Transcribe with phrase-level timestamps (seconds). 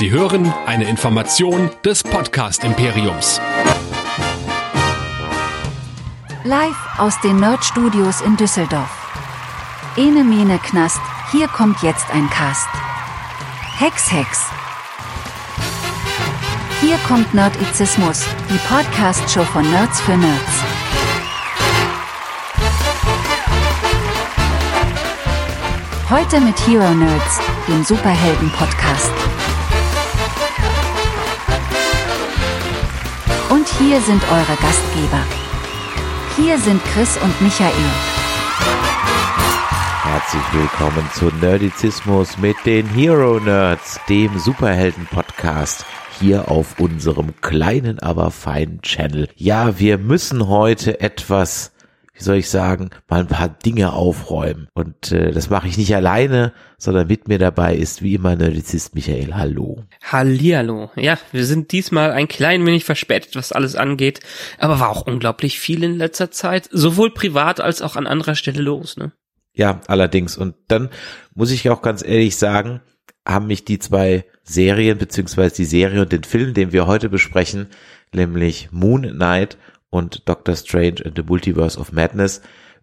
[0.00, 3.38] Sie hören eine Information des Podcast Imperiums.
[6.42, 8.88] Live aus den Nerd Studios in Düsseldorf.
[9.98, 11.02] Ene Mene Knast,
[11.32, 12.66] hier kommt jetzt ein Cast.
[13.76, 14.46] Hex Hex.
[16.80, 20.64] Hier kommt Nerdizismus, die Podcast-Show von Nerds für Nerds.
[26.08, 27.38] Heute mit Hero Nerds,
[27.68, 29.39] dem Superhelden-Podcast.
[33.80, 35.24] Hier sind eure Gastgeber.
[36.36, 37.72] Hier sind Chris und Michael.
[40.02, 45.86] Herzlich willkommen zu Nerdizismus mit den Hero Nerds, dem Superhelden-Podcast
[46.18, 49.28] hier auf unserem kleinen, aber feinen Channel.
[49.36, 51.72] Ja, wir müssen heute etwas
[52.20, 54.68] wie soll ich sagen, mal ein paar Dinge aufräumen.
[54.74, 58.94] Und äh, das mache ich nicht alleine, sondern mit mir dabei ist wie immer Nerdizist
[58.94, 59.34] Michael.
[59.34, 59.84] Hallo.
[60.02, 60.90] Hallihallo.
[60.96, 64.20] Ja, wir sind diesmal ein klein wenig verspätet, was alles angeht,
[64.58, 68.60] aber war auch unglaublich viel in letzter Zeit, sowohl privat als auch an anderer Stelle
[68.60, 69.12] los, ne?
[69.54, 70.36] Ja, allerdings.
[70.36, 70.90] Und dann
[71.34, 72.82] muss ich auch ganz ehrlich sagen,
[73.26, 77.68] haben mich die zwei Serien, beziehungsweise die Serie und den Film, den wir heute besprechen,
[78.12, 79.56] nämlich Moon Knight
[79.90, 82.40] und Doctor Strange and the Multiverse of Madness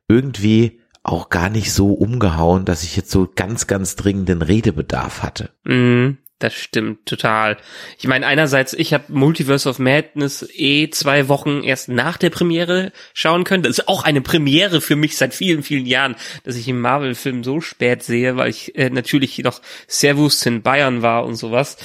[0.07, 5.51] irgendwie auch gar nicht so umgehauen, dass ich jetzt so ganz, ganz dringenden Redebedarf hatte.
[5.63, 7.57] Mm, das stimmt total.
[7.97, 12.91] Ich meine, einerseits, ich habe Multiverse of Madness eh zwei Wochen erst nach der Premiere
[13.13, 13.63] schauen können.
[13.63, 17.43] Das ist auch eine Premiere für mich seit vielen, vielen Jahren, dass ich im Marvel-Film
[17.43, 21.77] so spät sehe, weil ich äh, natürlich noch Servus in Bayern war und sowas.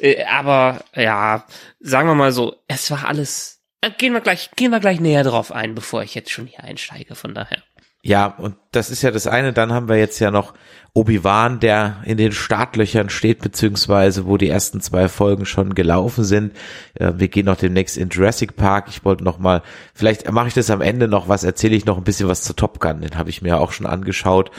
[0.00, 1.46] Äh, aber ja,
[1.80, 3.53] sagen wir mal so, es war alles
[3.88, 7.14] gehen wir gleich, gehen wir gleich näher drauf ein, bevor ich jetzt schon hier einsteige,
[7.14, 7.58] von daher.
[8.06, 9.54] Ja, und das ist ja das eine.
[9.54, 10.52] Dann haben wir jetzt ja noch
[10.92, 16.54] Obi-Wan, der in den Startlöchern steht, beziehungsweise wo die ersten zwei Folgen schon gelaufen sind.
[16.98, 18.88] Wir gehen noch demnächst in Jurassic Park.
[18.90, 19.62] Ich wollte noch mal,
[19.94, 22.52] vielleicht mache ich das am Ende noch was, erzähle ich noch ein bisschen was zu
[22.52, 23.00] Top Gun.
[23.00, 24.50] Den habe ich mir auch schon angeschaut.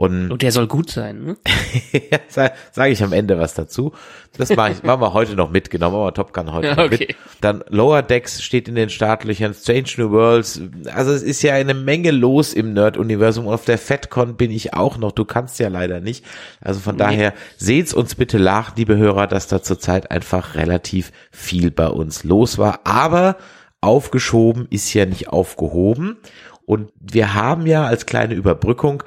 [0.00, 1.36] Und, und der soll gut sein, ne?
[2.28, 3.92] Sage sag ich am Ende was dazu.
[4.34, 6.82] Das mache ich, machen wir heute noch mit, genau, machen wir Top Gun heute okay.
[6.82, 7.16] noch mit.
[7.42, 10.62] Dann Lower Decks steht in den Startlöchern, Strange New Worlds.
[10.94, 13.46] Also es ist ja eine Menge los im Nerd-Universum.
[13.46, 15.12] Und auf der FedCon bin ich auch noch.
[15.12, 16.24] Du kannst ja leider nicht.
[16.62, 17.00] Also von nee.
[17.00, 22.24] daher seht's uns bitte nach, liebe Hörer, dass da zurzeit einfach relativ viel bei uns
[22.24, 22.80] los war.
[22.84, 23.36] Aber
[23.82, 26.16] aufgeschoben ist ja nicht aufgehoben.
[26.64, 29.02] Und wir haben ja als kleine Überbrückung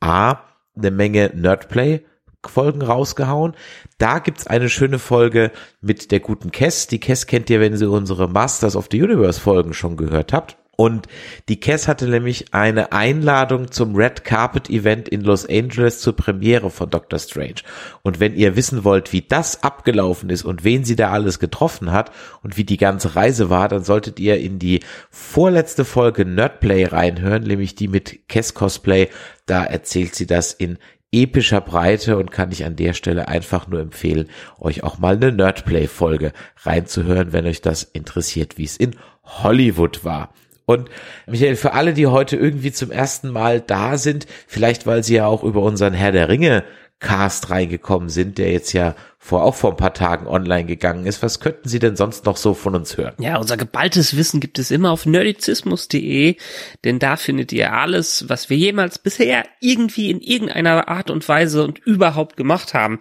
[0.00, 0.40] A,
[0.76, 2.04] eine Menge Nerdplay
[2.46, 3.54] Folgen rausgehauen.
[3.98, 6.86] Da gibt's eine schöne Folge mit der guten Kess.
[6.86, 10.56] Die Kess kennt ihr, wenn sie unsere Masters of the Universe Folgen schon gehört habt.
[10.80, 11.08] Und
[11.50, 16.70] die Kess hatte nämlich eine Einladung zum Red Carpet Event in Los Angeles zur Premiere
[16.70, 17.56] von Doctor Strange.
[18.00, 21.92] Und wenn ihr wissen wollt, wie das abgelaufen ist und wen sie da alles getroffen
[21.92, 24.80] hat und wie die ganze Reise war, dann solltet ihr in die
[25.10, 29.10] vorletzte Folge Nerdplay reinhören, nämlich die mit Kess Cosplay.
[29.44, 30.78] Da erzählt sie das in
[31.12, 35.30] epischer Breite und kann ich an der Stelle einfach nur empfehlen, euch auch mal eine
[35.30, 40.32] Nerdplay Folge reinzuhören, wenn euch das interessiert, wie es in Hollywood war.
[40.70, 40.88] Und
[41.26, 45.26] Michael, für alle, die heute irgendwie zum ersten Mal da sind, vielleicht weil sie ja
[45.26, 46.62] auch über unseren Herr der Ringe
[47.00, 51.22] Cast reingekommen sind, der jetzt ja vor auch vor ein paar Tagen online gegangen ist.
[51.22, 53.14] Was könnten Sie denn sonst noch so von uns hören?
[53.18, 56.36] Ja, unser geballtes Wissen gibt es immer auf nerdizismus.de,
[56.84, 61.64] denn da findet ihr alles, was wir jemals bisher irgendwie in irgendeiner Art und Weise
[61.64, 63.00] und überhaupt gemacht haben.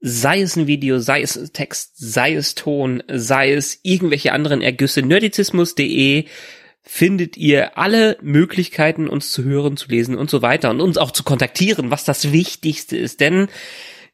[0.00, 4.62] Sei es ein Video, sei es ein Text, sei es Ton, sei es irgendwelche anderen
[4.62, 5.02] Ergüsse.
[5.02, 6.26] nerdizismus.de
[6.90, 11.10] findet ihr alle Möglichkeiten, uns zu hören, zu lesen und so weiter und uns auch
[11.10, 13.48] zu kontaktieren, was das Wichtigste ist, denn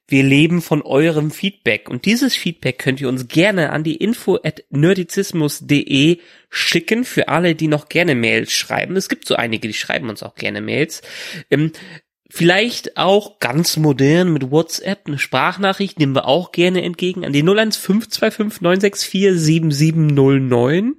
[0.09, 4.41] wir leben von eurem Feedback und dieses Feedback könnt ihr uns gerne an die info
[4.43, 6.19] at nerdizismus.de
[6.51, 8.97] schicken für alle, die noch gerne Mails schreiben.
[8.97, 11.01] Es gibt so einige, die schreiben uns auch gerne Mails.
[12.37, 17.45] Vielleicht auch ganz modern mit WhatsApp eine Sprachnachricht nehmen wir auch gerne entgegen an die
[17.45, 20.97] 01525 964 7709.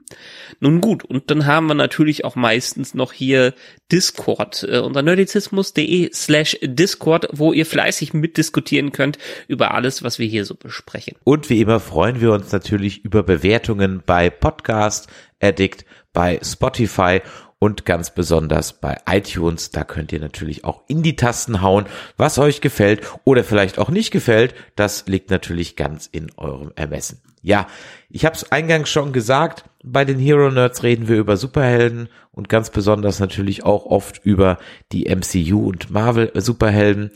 [0.61, 3.53] Nun gut, und dann haben wir natürlich auch meistens noch hier
[3.91, 9.17] Discord äh, unter nerdizismus.de slash Discord, wo ihr fleißig mitdiskutieren könnt
[9.49, 11.17] über alles, was wir hier so besprechen.
[11.25, 15.09] Und wie immer freuen wir uns natürlich über Bewertungen bei Podcast
[15.41, 15.83] Addict,
[16.13, 17.19] bei Spotify
[17.65, 19.71] und ganz besonders bei iTunes.
[19.71, 23.89] Da könnt ihr natürlich auch in die Tasten hauen, was euch gefällt oder vielleicht auch
[23.89, 24.53] nicht gefällt.
[24.75, 27.21] Das liegt natürlich ganz in eurem Ermessen.
[27.41, 27.65] Ja,
[28.07, 32.49] ich habe es eingangs schon gesagt, Bei den Hero Nerds reden wir über Superhelden und
[32.49, 34.59] ganz besonders natürlich auch oft über
[34.91, 37.09] die MCU und Marvel Superhelden.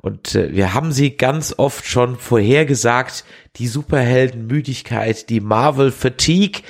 [0.00, 3.24] Und äh, wir haben sie ganz oft schon vorhergesagt,
[3.56, 6.62] die Superheldenmüdigkeit, die Marvel Fatigue.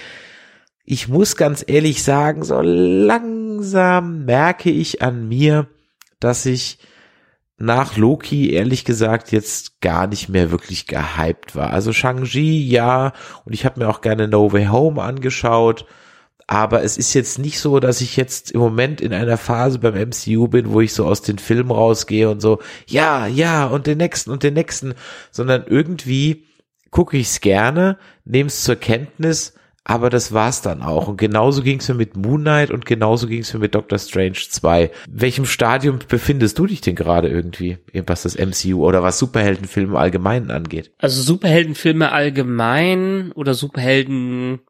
[0.85, 5.67] Ich muss ganz ehrlich sagen, so langsam merke ich an mir,
[6.21, 6.79] dass ich
[7.57, 11.71] nach Loki ehrlich gesagt jetzt gar nicht mehr wirklich gehypt war.
[11.71, 13.13] Also Shang-Chi ja
[13.47, 15.87] und ich habe mir auch gerne No Way Home angeschaut,
[16.47, 19.95] aber es ist jetzt nicht so, dass ich jetzt im Moment in einer Phase beim
[19.95, 23.99] MCU bin, wo ich so aus den Filmen rausgehe und so, ja, ja und den
[23.99, 24.95] nächsten und den nächsten,
[25.31, 26.45] sondern irgendwie
[26.91, 27.97] gucke ich es gerne,
[28.27, 29.55] nehme es zur Kenntnis,
[29.85, 31.09] aber das war's dann auch.
[31.09, 34.91] Und genauso ging's mir mit Moon Knight und genauso ging's mir mit Doctor Strange 2.
[35.09, 40.51] welchem Stadium befindest du dich denn gerade irgendwie, was das MCU oder was Superheldenfilme allgemein
[40.51, 40.93] angeht?
[40.99, 44.61] Also Superheldenfilme allgemein oder Superhelden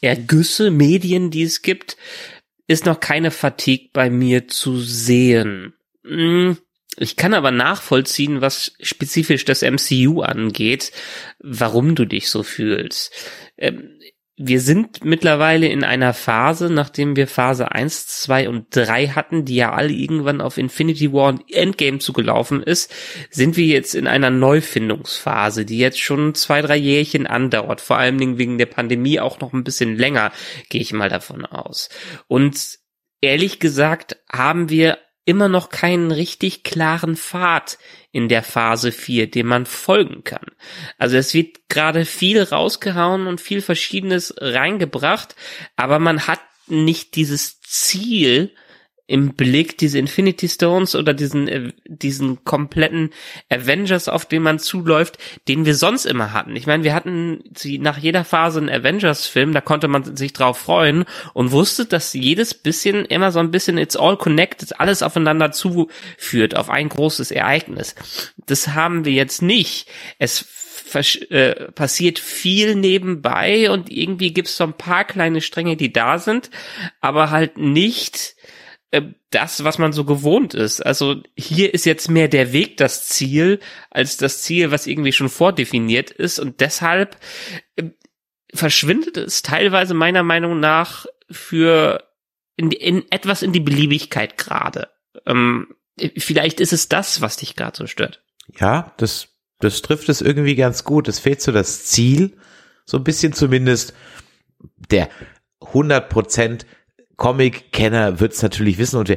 [0.00, 1.96] Ergüsse, Medien, die es gibt,
[2.66, 5.74] ist noch keine Fatigue bei mir zu sehen.
[6.04, 6.56] Hm,
[6.96, 10.92] ich kann aber nachvollziehen, was spezifisch das MCU angeht,
[11.38, 13.12] warum du dich so fühlst.
[13.56, 13.91] Ähm,
[14.46, 19.56] wir sind mittlerweile in einer Phase, nachdem wir Phase 1, 2 und 3 hatten, die
[19.56, 22.92] ja alle irgendwann auf Infinity War und Endgame zugelaufen ist,
[23.30, 28.18] sind wir jetzt in einer Neufindungsphase, die jetzt schon zwei, drei Jährchen andauert, vor allen
[28.18, 30.32] Dingen wegen der Pandemie auch noch ein bisschen länger,
[30.68, 31.88] gehe ich mal davon aus.
[32.26, 32.78] Und
[33.20, 37.78] ehrlich gesagt haben wir immer noch keinen richtig klaren Pfad
[38.12, 40.46] in der Phase 4, dem man folgen kann.
[40.98, 45.34] Also es wird gerade viel rausgehauen und viel Verschiedenes reingebracht,
[45.76, 48.54] aber man hat nicht dieses Ziel,
[49.12, 53.10] im Blick diese Infinity Stones oder diesen äh, diesen kompletten
[53.50, 55.18] Avengers, auf den man zuläuft,
[55.48, 56.56] den wir sonst immer hatten.
[56.56, 60.56] Ich meine, wir hatten sie nach jeder Phase einen Avengers-Film, da konnte man sich drauf
[60.56, 61.04] freuen
[61.34, 66.56] und wusste, dass jedes bisschen immer so ein bisschen it's all connected, alles aufeinander zuführt
[66.56, 67.94] auf ein großes Ereignis.
[68.46, 69.88] Das haben wir jetzt nicht.
[70.18, 70.46] Es
[71.28, 76.50] äh, passiert viel nebenbei und irgendwie gibt's so ein paar kleine Stränge, die da sind,
[77.02, 78.36] aber halt nicht
[78.92, 80.80] äh, das, was man so gewohnt ist.
[80.82, 83.58] Also hier ist jetzt mehr der Weg das Ziel,
[83.90, 86.38] als das Ziel, was irgendwie schon vordefiniert ist.
[86.38, 87.16] Und deshalb
[87.76, 87.84] äh,
[88.52, 92.04] verschwindet es teilweise meiner Meinung nach für
[92.56, 94.90] in, in etwas in die Beliebigkeit gerade.
[95.24, 95.74] Ähm,
[96.18, 98.22] vielleicht ist es das, was dich gerade so stört.
[98.58, 99.28] Ja, das,
[99.58, 101.08] das trifft es irgendwie ganz gut.
[101.08, 102.36] Es fehlt so das Ziel,
[102.84, 103.94] so ein bisschen zumindest
[104.90, 105.08] der
[105.60, 106.66] 100 Prozent
[107.22, 109.16] Comic-Kenner wird es natürlich wissen und wir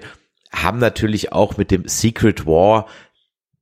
[0.52, 2.86] haben natürlich auch mit dem Secret War,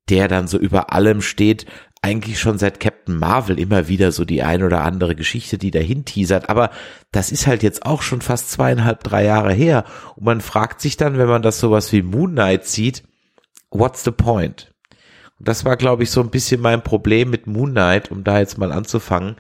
[0.09, 1.65] der dann so über allem steht,
[2.01, 6.03] eigentlich schon seit Captain Marvel immer wieder so die ein oder andere Geschichte, die dahin
[6.03, 6.49] teasert.
[6.49, 6.71] Aber
[7.13, 9.85] das ist halt jetzt auch schon fast zweieinhalb, drei Jahre her.
[10.17, 13.03] Und man fragt sich dann, wenn man das sowas wie Moon Knight sieht,
[13.71, 14.73] what's the point?
[15.39, 18.39] Und das war, glaube ich, so ein bisschen mein Problem mit Moon Knight, um da
[18.39, 19.37] jetzt mal anzufangen.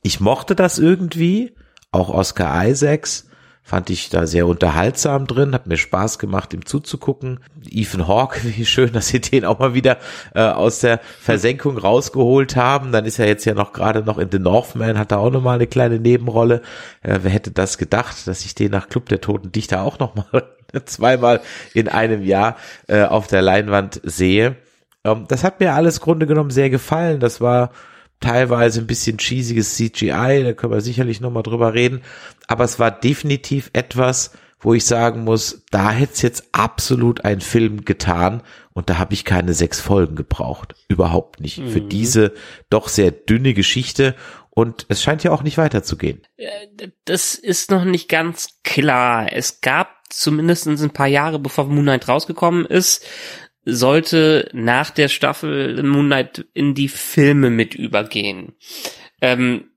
[0.00, 1.54] Ich mochte das irgendwie,
[1.92, 3.28] auch Oscar Isaacs,
[3.66, 7.40] fand ich da sehr unterhaltsam drin, hat mir Spaß gemacht, ihm zuzugucken.
[7.68, 9.98] Ethan Hawke, wie schön, dass sie den auch mal wieder
[10.36, 12.92] äh, aus der Versenkung rausgeholt haben.
[12.92, 15.56] Dann ist er jetzt ja noch gerade noch in The Northman, hat da auch nochmal
[15.56, 16.62] eine kleine Nebenrolle.
[17.02, 20.44] Äh, wer hätte das gedacht, dass ich den nach Club der Toten Dichter auch nochmal
[20.84, 21.40] zweimal
[21.74, 22.54] in einem Jahr
[22.86, 24.54] äh, auf der Leinwand sehe.
[25.02, 27.18] Ähm, das hat mir alles Grunde genommen sehr gefallen.
[27.18, 27.72] Das war
[28.20, 32.02] teilweise ein bisschen cheesiges CGI, da können wir sicherlich nochmal drüber reden,
[32.46, 37.40] aber es war definitiv etwas, wo ich sagen muss, da hätte es jetzt absolut ein
[37.40, 38.42] Film getan
[38.72, 40.74] und da habe ich keine sechs Folgen gebraucht.
[40.88, 41.58] Überhaupt nicht.
[41.58, 41.70] Mhm.
[41.70, 42.32] Für diese
[42.70, 44.14] doch sehr dünne Geschichte
[44.50, 46.22] und es scheint ja auch nicht weiterzugehen.
[47.04, 49.30] Das ist noch nicht ganz klar.
[49.30, 53.04] Es gab zumindest ein paar Jahre, bevor Moon Knight rausgekommen ist,
[53.66, 58.54] sollte nach der Staffel Moonlight in die Filme mit übergehen.
[59.20, 59.70] Ähm,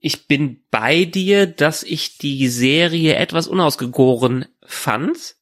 [0.00, 5.36] ich bin bei dir, dass ich die Serie etwas unausgegoren fand.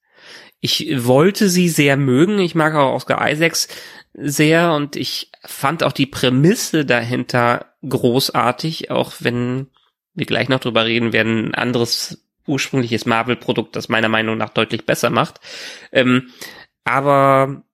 [0.61, 2.39] Ich wollte sie sehr mögen.
[2.41, 3.69] Ich mag auch Oscar Isaacs
[4.15, 9.69] sehr und ich fand auch die Prämisse dahinter großartig, auch wenn
[10.15, 14.87] wir gleich noch drüber reden werden, ein anderes ursprüngliches Marvel-Produkt, das meiner Meinung nach deutlich
[14.87, 15.41] besser macht.
[15.93, 16.31] Ähm,
[16.85, 17.65] aber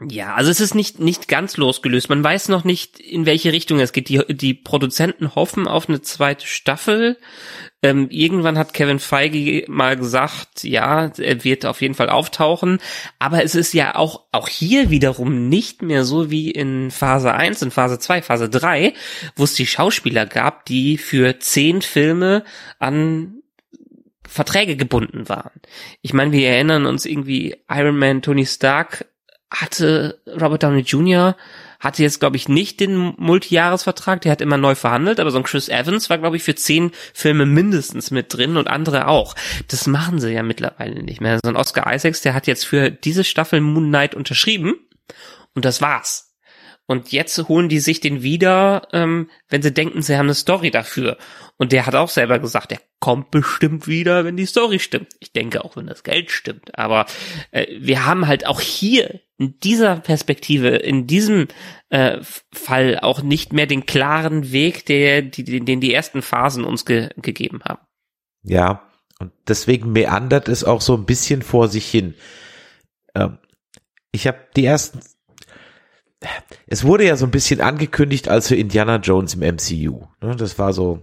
[0.00, 2.10] ja, also es ist nicht, nicht ganz losgelöst.
[2.10, 4.08] Man weiß noch nicht, in welche Richtung es geht.
[4.10, 7.16] Die, die Produzenten hoffen auf eine zweite Staffel.
[7.82, 12.78] Ähm, irgendwann hat Kevin Feige mal gesagt, ja, er wird auf jeden Fall auftauchen.
[13.18, 17.62] Aber es ist ja auch, auch hier wiederum nicht mehr so wie in Phase 1,
[17.62, 18.92] in Phase 2, Phase 3,
[19.34, 22.44] wo es die Schauspieler gab, die für zehn Filme
[22.78, 23.42] an
[24.28, 25.60] Verträge gebunden waren.
[26.02, 29.06] Ich meine, wir erinnern uns irgendwie, Iron Man, Tony Stark
[29.50, 31.36] hatte Robert Downey Jr.
[31.78, 35.44] hatte jetzt, glaube ich, nicht den Multijahresvertrag, der hat immer neu verhandelt, aber so ein
[35.44, 39.34] Chris Evans war, glaube ich, für zehn Filme mindestens mit drin und andere auch.
[39.68, 41.38] Das machen sie ja mittlerweile nicht mehr.
[41.42, 44.74] So ein Oscar Isaacs, der hat jetzt für diese Staffel Moon Knight unterschrieben
[45.54, 46.25] und das war's.
[46.86, 50.70] Und jetzt holen die sich den wieder, ähm, wenn sie denken, sie haben eine Story
[50.70, 51.18] dafür.
[51.56, 55.08] Und der hat auch selber gesagt, er kommt bestimmt wieder, wenn die Story stimmt.
[55.18, 56.78] Ich denke auch, wenn das Geld stimmt.
[56.78, 57.06] Aber
[57.50, 61.48] äh, wir haben halt auch hier in dieser Perspektive, in diesem
[61.88, 62.18] äh,
[62.52, 67.10] Fall auch nicht mehr den klaren Weg, der, die, den die ersten Phasen uns ge
[67.16, 67.80] gegeben haben.
[68.42, 68.88] Ja,
[69.18, 72.14] und deswegen meandert es auch so ein bisschen vor sich hin.
[73.14, 73.38] Ähm,
[74.12, 75.00] ich habe die ersten
[76.66, 80.06] es wurde ja so ein bisschen angekündigt als für Indiana Jones im MCU.
[80.20, 80.36] Ne?
[80.36, 81.02] Das war so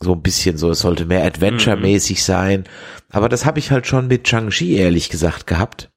[0.00, 2.22] so ein bisschen so, es sollte mehr Adventure-mäßig mhm.
[2.22, 2.64] sein.
[3.08, 5.90] Aber das habe ich halt schon mit Chang-Chi ehrlich gesagt gehabt.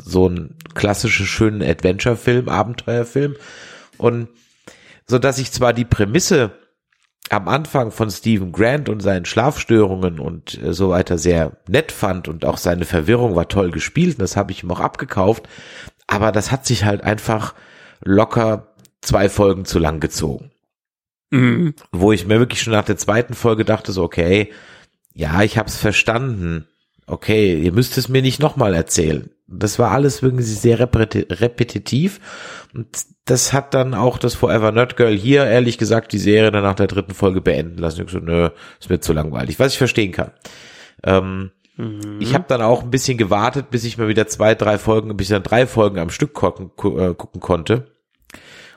[0.00, 3.34] So ein klassischer, schönen Adventure-Film, Abenteuerfilm.
[3.98, 4.28] Und
[5.06, 6.52] so dass ich zwar die Prämisse
[7.30, 12.28] am Anfang von Stephen Grant und seinen Schlafstörungen und äh, so weiter sehr nett fand
[12.28, 15.48] und auch seine Verwirrung war toll gespielt und das habe ich ihm auch abgekauft.
[16.06, 17.54] Aber das hat sich halt einfach
[18.04, 20.50] locker zwei Folgen zu lang gezogen.
[21.30, 21.74] Mhm.
[21.92, 24.52] Wo ich mir wirklich schon nach der zweiten Folge dachte, so, okay,
[25.12, 26.68] ja, ich hab's verstanden.
[27.06, 29.30] Okay, ihr müsst es mir nicht nochmal erzählen.
[29.46, 32.20] Das war alles irgendwie sehr repetitiv.
[32.74, 32.88] Und
[33.24, 36.74] das hat dann auch das Forever Nerd Girl hier, ehrlich gesagt, die Serie dann nach
[36.74, 38.04] der dritten Folge beenden lassen.
[38.04, 39.58] Ich so, nö, ist mir zu langweilig.
[39.58, 40.32] Was ich verstehen kann.
[41.04, 42.18] Ähm, mhm.
[42.20, 45.28] Ich habe dann auch ein bisschen gewartet, bis ich mal wieder zwei, drei Folgen, bis
[45.28, 47.96] ich dann drei Folgen am Stück gucken, äh, gucken konnte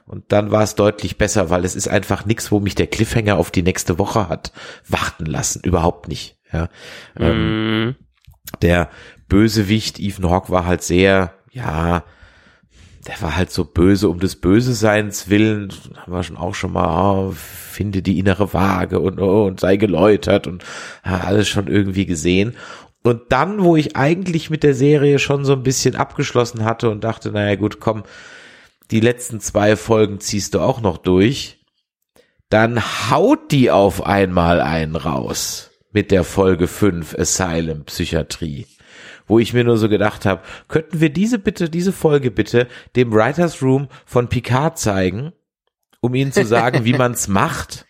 [0.09, 3.37] und dann war es deutlich besser, weil es ist einfach nichts, wo mich der Cliffhanger
[3.37, 4.51] auf die nächste Woche hat
[4.87, 5.61] warten lassen.
[5.63, 6.39] Überhaupt nicht.
[6.51, 6.69] Ja.
[7.13, 7.21] Mm.
[7.23, 7.95] Ähm,
[8.63, 8.89] der
[9.27, 12.03] Bösewicht Ethan Hawke war halt sehr, ja,
[13.07, 15.71] der war halt so böse um des Böseseins willen.
[15.95, 19.77] Haben wir schon auch schon mal, oh, finde die innere Waage und, oh, und sei
[19.77, 20.65] geläutert und
[21.05, 22.55] ja, alles schon irgendwie gesehen.
[23.03, 27.03] Und dann, wo ich eigentlich mit der Serie schon so ein bisschen abgeschlossen hatte und
[27.03, 28.03] dachte, naja gut, komm,
[28.91, 31.59] die letzten zwei Folgen ziehst du auch noch durch,
[32.49, 38.67] dann haut die auf einmal einen raus mit der Folge 5 Asylum Psychiatrie.
[39.27, 43.13] Wo ich mir nur so gedacht habe, könnten wir diese bitte, diese Folge bitte dem
[43.13, 45.33] Writers Room von Picard zeigen,
[46.01, 47.85] um ihnen zu sagen, wie man's macht?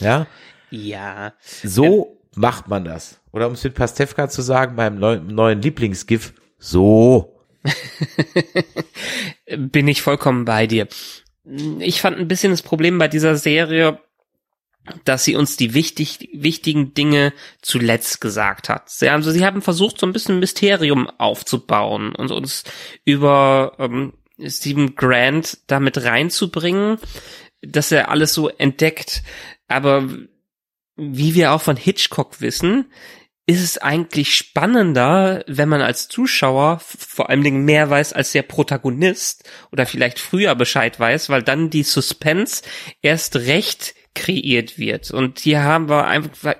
[0.00, 0.26] Ja?
[0.70, 1.34] Ja.
[1.62, 2.17] So.
[2.34, 3.20] Macht man das.
[3.32, 7.38] Oder um es mit Pastewka zu sagen, beim neuen Lieblingsgif, so
[9.56, 10.88] Bin ich vollkommen bei dir.
[11.78, 14.00] Ich fand ein bisschen das Problem bei dieser Serie,
[15.04, 17.32] dass sie uns die wichtig, wichtigen Dinge
[17.62, 18.88] zuletzt gesagt hat.
[18.90, 22.64] Sie, also sie haben versucht, so ein bisschen Mysterium aufzubauen und uns
[23.04, 24.14] über ähm,
[24.46, 26.98] Stephen Grant damit reinzubringen,
[27.60, 29.22] dass er alles so entdeckt.
[29.66, 30.08] Aber
[30.98, 32.86] wie wir auch von Hitchcock wissen,
[33.46, 38.42] ist es eigentlich spannender, wenn man als Zuschauer vor allen Dingen mehr weiß als der
[38.42, 42.62] Protagonist oder vielleicht früher Bescheid weiß, weil dann die Suspense
[43.00, 45.12] erst recht kreiert wird.
[45.12, 46.04] Und hier haben wir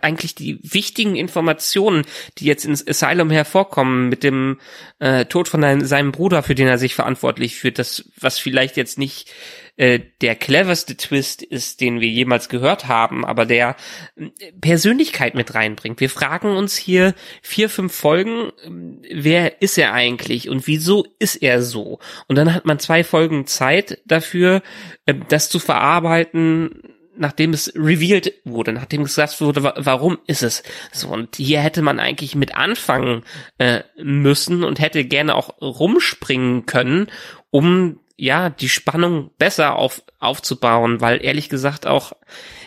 [0.03, 2.07] eigentlich die wichtigen Informationen,
[2.39, 4.59] die jetzt ins Asylum hervorkommen, mit dem
[4.99, 8.77] äh, Tod von ein, seinem Bruder, für den er sich verantwortlich fühlt, das, was vielleicht
[8.77, 9.31] jetzt nicht
[9.79, 13.77] äh, der cleverste Twist ist, den wir jemals gehört haben, aber der
[14.17, 14.27] äh,
[14.61, 16.01] Persönlichkeit mit reinbringt.
[16.01, 21.37] Wir fragen uns hier vier, fünf Folgen, äh, wer ist er eigentlich und wieso ist
[21.37, 22.01] er so?
[22.27, 24.63] Und dann hat man zwei Folgen Zeit dafür,
[25.07, 26.83] äh, das zu verarbeiten,
[27.17, 31.09] nachdem es revealed wurde, nachdem gesagt wurde, warum ist es so.
[31.09, 33.23] Und hier hätte man eigentlich mit anfangen
[33.59, 37.09] äh, müssen und hätte gerne auch rumspringen können,
[37.51, 42.13] um ja, die Spannung besser auf, aufzubauen, weil ehrlich gesagt auch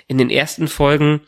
[0.08, 1.22] in den ersten Folgen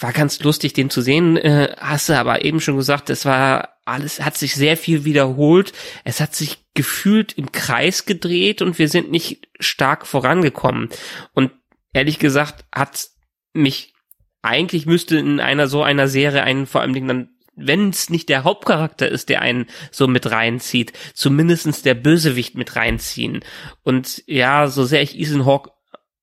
[0.00, 1.36] war ganz lustig, den zu sehen.
[1.36, 5.72] Äh, hast du aber eben schon gesagt, es war alles, hat sich sehr viel wiederholt.
[6.04, 10.90] Es hat sich gefühlt im Kreis gedreht und wir sind nicht stark vorangekommen.
[11.32, 11.52] Und
[11.92, 13.08] ehrlich gesagt hat
[13.54, 13.94] mich
[14.42, 18.44] eigentlich müsste in einer so einer Serie einen vor allem dann wenn es nicht der
[18.44, 23.40] Hauptcharakter ist, der einen so mit reinzieht, zumindestens der Bösewicht mit reinziehen.
[23.82, 25.70] Und ja, so sehr ich Ethan Hawke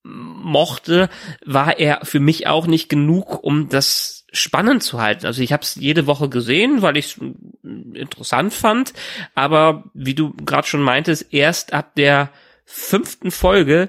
[0.02, 1.08] mochte,
[1.44, 5.26] war er für mich auch nicht genug, um das spannend zu halten.
[5.26, 7.20] Also ich habe es jede Woche gesehen, weil ich es
[7.94, 8.92] interessant fand,
[9.34, 12.30] aber wie du gerade schon meintest, erst ab der
[12.64, 13.88] fünften Folge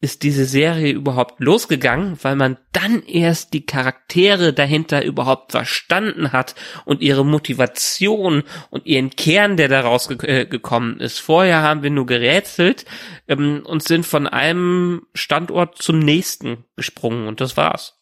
[0.00, 6.54] ist diese Serie überhaupt losgegangen, weil man dann erst die Charaktere dahinter überhaupt verstanden hat
[6.84, 11.20] und ihre Motivation und ihren Kern, der daraus ge äh, gekommen ist.
[11.20, 12.84] Vorher haben wir nur gerätselt
[13.28, 17.98] ähm, und sind von einem Standort zum nächsten gesprungen und das war's.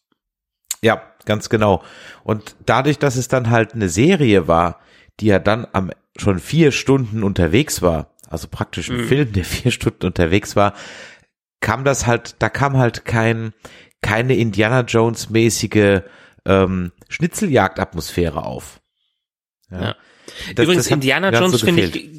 [0.83, 1.85] Ja, ganz genau.
[2.25, 4.81] Und dadurch, dass es dann halt eine Serie war,
[5.21, 9.09] die ja dann am schon vier Stunden unterwegs war, also praktisch ein mhm.
[9.09, 10.75] Film, der vier Stunden unterwegs war,
[11.63, 13.55] kam das halt, da kam halt kein,
[14.03, 16.03] keine Indiana Jones mäßige
[16.45, 18.81] ähm, Schnitzeljagd-Atmosphäre auf.
[19.71, 19.81] Ja.
[19.81, 19.97] ja.
[20.55, 22.11] Das, Übrigens, das Indiana Jones so finde ich,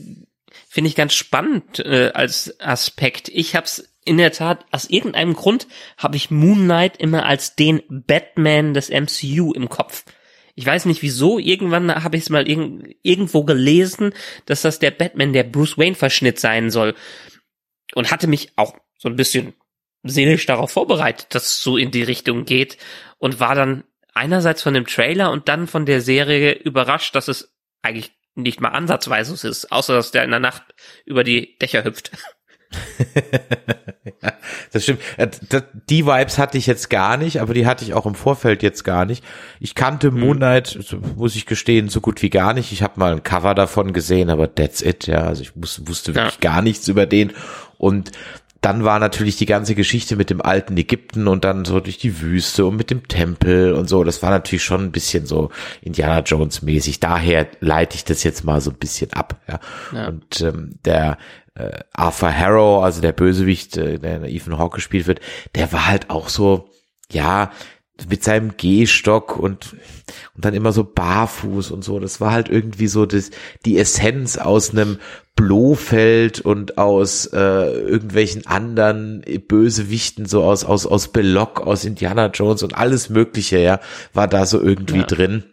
[0.67, 3.29] finde ich ganz spannend äh, als Aspekt.
[3.29, 7.81] Ich hab's in der Tat, aus irgendeinem Grund habe ich Moon Knight immer als den
[7.89, 10.03] Batman des MCU im Kopf.
[10.55, 14.13] Ich weiß nicht wieso, irgendwann habe ich es mal irg irgendwo gelesen,
[14.45, 16.95] dass das der Batman, der Bruce Wayne Verschnitt sein soll.
[17.95, 18.73] Und hatte mich auch
[19.03, 19.53] so ein bisschen
[20.03, 22.77] seelisch darauf vorbereitet, dass es so in die Richtung geht
[23.17, 23.83] und war dann
[24.13, 28.69] einerseits von dem Trailer und dann von der Serie überrascht, dass es eigentlich nicht mal
[28.69, 30.63] ansatzweise ist, außer dass der in der Nacht
[31.05, 32.11] über die Dächer hüpft.
[34.23, 34.33] ja,
[34.71, 35.01] das stimmt.
[35.17, 35.27] Äh,
[35.89, 38.83] die Vibes hatte ich jetzt gar nicht, aber die hatte ich auch im Vorfeld jetzt
[38.83, 39.23] gar nicht.
[39.59, 40.19] Ich kannte hm.
[40.19, 40.79] Moon Knight,
[41.17, 42.71] muss ich gestehen, so gut wie gar nicht.
[42.71, 45.07] Ich habe mal ein Cover davon gesehen, aber that's it.
[45.07, 46.51] Ja, also ich wusste wirklich ja.
[46.51, 47.33] gar nichts über den.
[47.77, 48.11] Und
[48.63, 52.21] dann war natürlich die ganze Geschichte mit dem alten Ägypten und dann so durch die
[52.21, 54.05] Wüste und mit dem Tempel und so.
[54.05, 55.49] Das war natürlich schon ein bisschen so
[55.81, 57.01] Indiana Jones mäßig.
[57.01, 59.41] Daher leite ich das jetzt mal so ein bisschen ab.
[59.49, 59.59] Ja.
[59.93, 60.07] ja.
[60.07, 61.17] Und ähm, der
[61.55, 65.19] äh, Arthur Harrow, also der Bösewicht, äh, der Ethan Hawke gespielt wird,
[65.55, 66.69] der war halt auch so,
[67.11, 67.51] ja,
[68.09, 69.73] mit seinem Gehstock und,
[70.35, 71.99] und dann immer so barfuß und so.
[71.99, 73.29] Das war halt irgendwie so das,
[73.65, 74.97] die Essenz aus einem
[75.35, 82.63] Blofeld und aus äh, irgendwelchen anderen Bösewichten, so aus, aus, aus Belloc, aus Indiana Jones
[82.63, 83.79] und alles Mögliche, ja,
[84.13, 85.05] war da so irgendwie ja.
[85.05, 85.43] drin.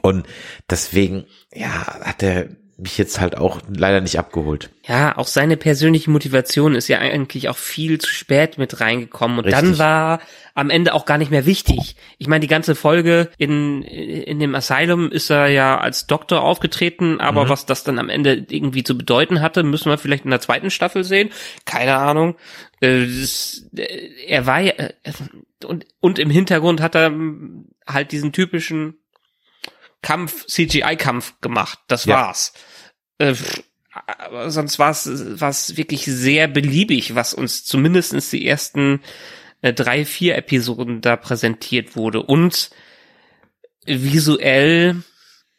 [0.00, 0.26] Und
[0.70, 2.48] deswegen, ja, hat er
[2.78, 4.70] mich jetzt halt auch leider nicht abgeholt.
[4.86, 9.46] Ja, auch seine persönliche Motivation ist ja eigentlich auch viel zu spät mit reingekommen und
[9.46, 9.62] Richtig.
[9.62, 10.20] dann war
[10.54, 11.96] am Ende auch gar nicht mehr wichtig.
[12.18, 17.20] Ich meine, die ganze Folge in, in dem Asylum ist er ja als Doktor aufgetreten,
[17.20, 17.48] aber mhm.
[17.48, 20.70] was das dann am Ende irgendwie zu bedeuten hatte, müssen wir vielleicht in der zweiten
[20.70, 21.30] Staffel sehen.
[21.64, 22.36] Keine Ahnung.
[22.80, 23.08] Äh,
[24.28, 24.88] er war ja, äh,
[25.64, 27.12] und, und im Hintergrund hat er
[27.88, 28.98] halt diesen typischen
[30.00, 31.80] Kampf, CGI-Kampf gemacht.
[31.88, 32.14] Das ja.
[32.14, 32.52] war's.
[33.18, 33.34] Äh,
[34.46, 39.00] sonst war es wirklich sehr beliebig, was uns zumindestens die ersten
[39.62, 42.22] äh, drei, vier Episoden da präsentiert wurde.
[42.22, 42.70] Und
[43.86, 44.96] visuell,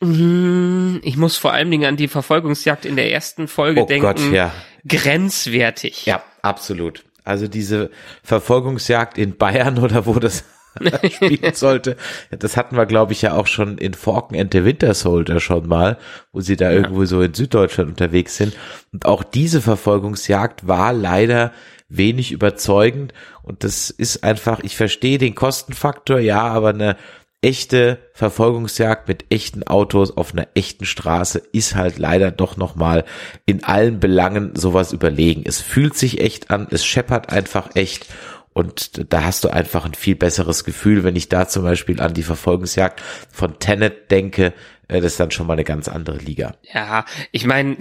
[0.01, 4.05] mh, ich muss vor allen Dingen an die Verfolgungsjagd in der ersten Folge oh denken.
[4.05, 4.53] Gott, ja.
[4.87, 6.05] Grenzwertig.
[6.05, 7.03] Ja, absolut.
[7.23, 7.91] Also diese
[8.23, 10.45] Verfolgungsjagd in Bayern oder wo das
[11.11, 11.97] spielen sollte.
[12.31, 15.67] Das hatten wir, glaube ich, ja auch schon in Forken and the Winter Soldier schon
[15.67, 15.97] mal,
[16.31, 16.77] wo sie da ja.
[16.77, 18.55] irgendwo so in Süddeutschland unterwegs sind.
[18.91, 21.51] Und auch diese Verfolgungsjagd war leider
[21.89, 23.13] wenig überzeugend.
[23.41, 26.95] Und das ist einfach, ich verstehe den Kostenfaktor, ja, aber eine
[27.41, 33.05] echte Verfolgungsjagd mit echten Autos auf einer echten Straße ist halt leider doch nochmal
[33.45, 35.43] in allen Belangen sowas überlegen.
[35.45, 38.07] Es fühlt sich echt an, es scheppert einfach echt
[38.53, 42.13] und da hast du einfach ein viel besseres Gefühl, wenn ich da zum Beispiel an
[42.13, 44.53] die Verfolgungsjagd von Tenet denke,
[44.87, 46.55] äh, das ist dann schon mal eine ganz andere Liga.
[46.73, 47.77] Ja, ich meine,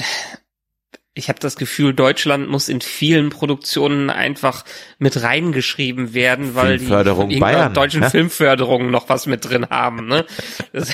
[1.19, 4.65] ich habe das Gefühl, Deutschland muss in vielen Produktionen einfach
[4.99, 8.11] mit reingeschrieben werden, weil die Bayern, deutschen ne?
[8.11, 10.07] Filmförderungen noch was mit drin haben.
[10.07, 10.25] Ne?
[10.73, 10.93] Das,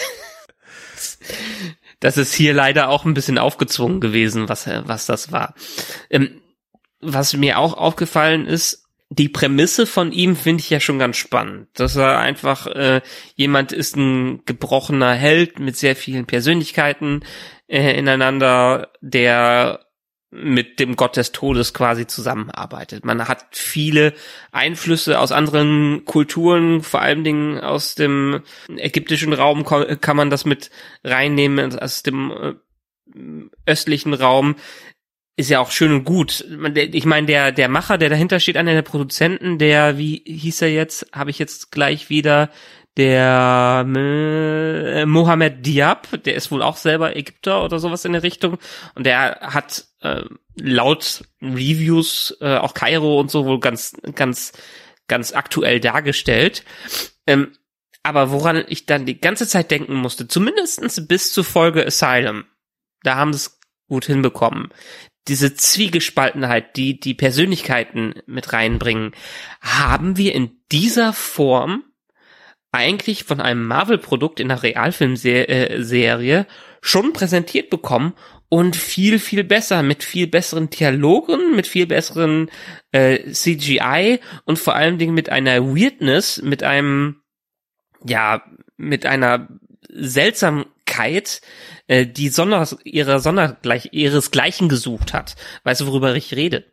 [2.01, 5.55] das, ist hier leider auch ein bisschen aufgezwungen gewesen, was, was das war.
[6.09, 6.41] Ähm,
[7.01, 8.84] was mir auch aufgefallen ist,
[9.17, 13.01] die Prämisse von ihm finde ich ja schon ganz spannend, dass er einfach äh,
[13.37, 17.21] jemand ist, ein gebrochener Held mit sehr vielen Persönlichkeiten
[17.69, 19.81] äh, ineinander, der
[20.31, 23.05] mit dem Gott des Todes quasi zusammenarbeitet.
[23.05, 24.15] Man hat viele
[24.51, 28.43] Einflüsse aus anderen Kulturen, vor allen Dingen aus dem
[28.77, 30.71] ägyptischen Raum kann man das mit
[31.05, 32.55] reinnehmen, aus dem äh,
[33.65, 34.57] östlichen Raum
[35.37, 36.45] ist ja auch schön und gut.
[36.75, 40.71] Ich meine, der, der Macher, der dahinter steht, einer der Produzenten, der, wie hieß er
[40.71, 42.51] jetzt, habe ich jetzt gleich wieder,
[42.97, 48.59] der äh, Mohammed Diab, der ist wohl auch selber Ägypter oder sowas in der Richtung.
[48.95, 50.23] Und der hat äh,
[50.55, 54.53] laut Reviews äh, auch Kairo und so wohl ganz, ganz,
[55.09, 56.65] ganz aktuell dargestellt.
[57.27, 57.53] Ähm,
[58.05, 62.45] aber woran ich dann die ganze Zeit denken musste, zumindestens bis zur Folge Asylum,
[63.03, 64.71] da haben sie es gut hinbekommen
[65.29, 69.13] diese Zwiegespaltenheit, die die Persönlichkeiten mit reinbringen,
[69.61, 71.85] haben wir in dieser Form
[72.73, 76.45] eigentlich von einem Marvel-Produkt in einer Realfilmserie äh,
[76.81, 78.15] schon präsentiert bekommen
[78.49, 82.51] und viel, viel besser, mit viel besseren Dialogen, mit viel besseren
[82.93, 87.23] äh, CGI und vor allen Dingen mit einer Weirdness, mit einem,
[88.05, 88.43] ja,
[88.77, 89.49] mit einer
[89.89, 91.41] Seltsamkeit,
[91.87, 95.37] äh, die Sonder, ihrer Sondergleich, ihresgleichen gesucht hat.
[95.65, 96.65] Weißt du, worüber ich rede?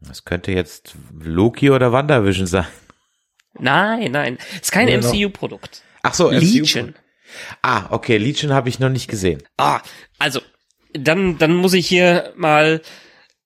[0.00, 2.66] Das könnte jetzt Loki oder WandaVision sein.
[3.58, 4.38] Nein, nein.
[4.60, 5.82] Ist kein MCU-Produkt.
[6.02, 6.88] Ach so, Legion.
[6.88, 6.98] MCU
[7.62, 9.42] ah, okay, Legion habe ich noch nicht gesehen.
[9.56, 9.80] Ah,
[10.18, 10.40] also,
[10.92, 12.82] dann, dann muss ich hier mal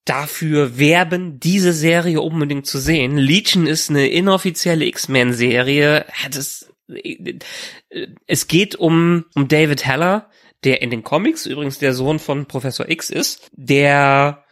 [0.05, 3.17] dafür werben, diese Serie unbedingt zu sehen.
[3.17, 6.05] Legion ist eine inoffizielle X-Men-Serie.
[6.35, 6.71] Es,
[8.25, 10.29] es geht um, um David Heller,
[10.63, 14.43] der in den Comics übrigens der Sohn von Professor X ist, der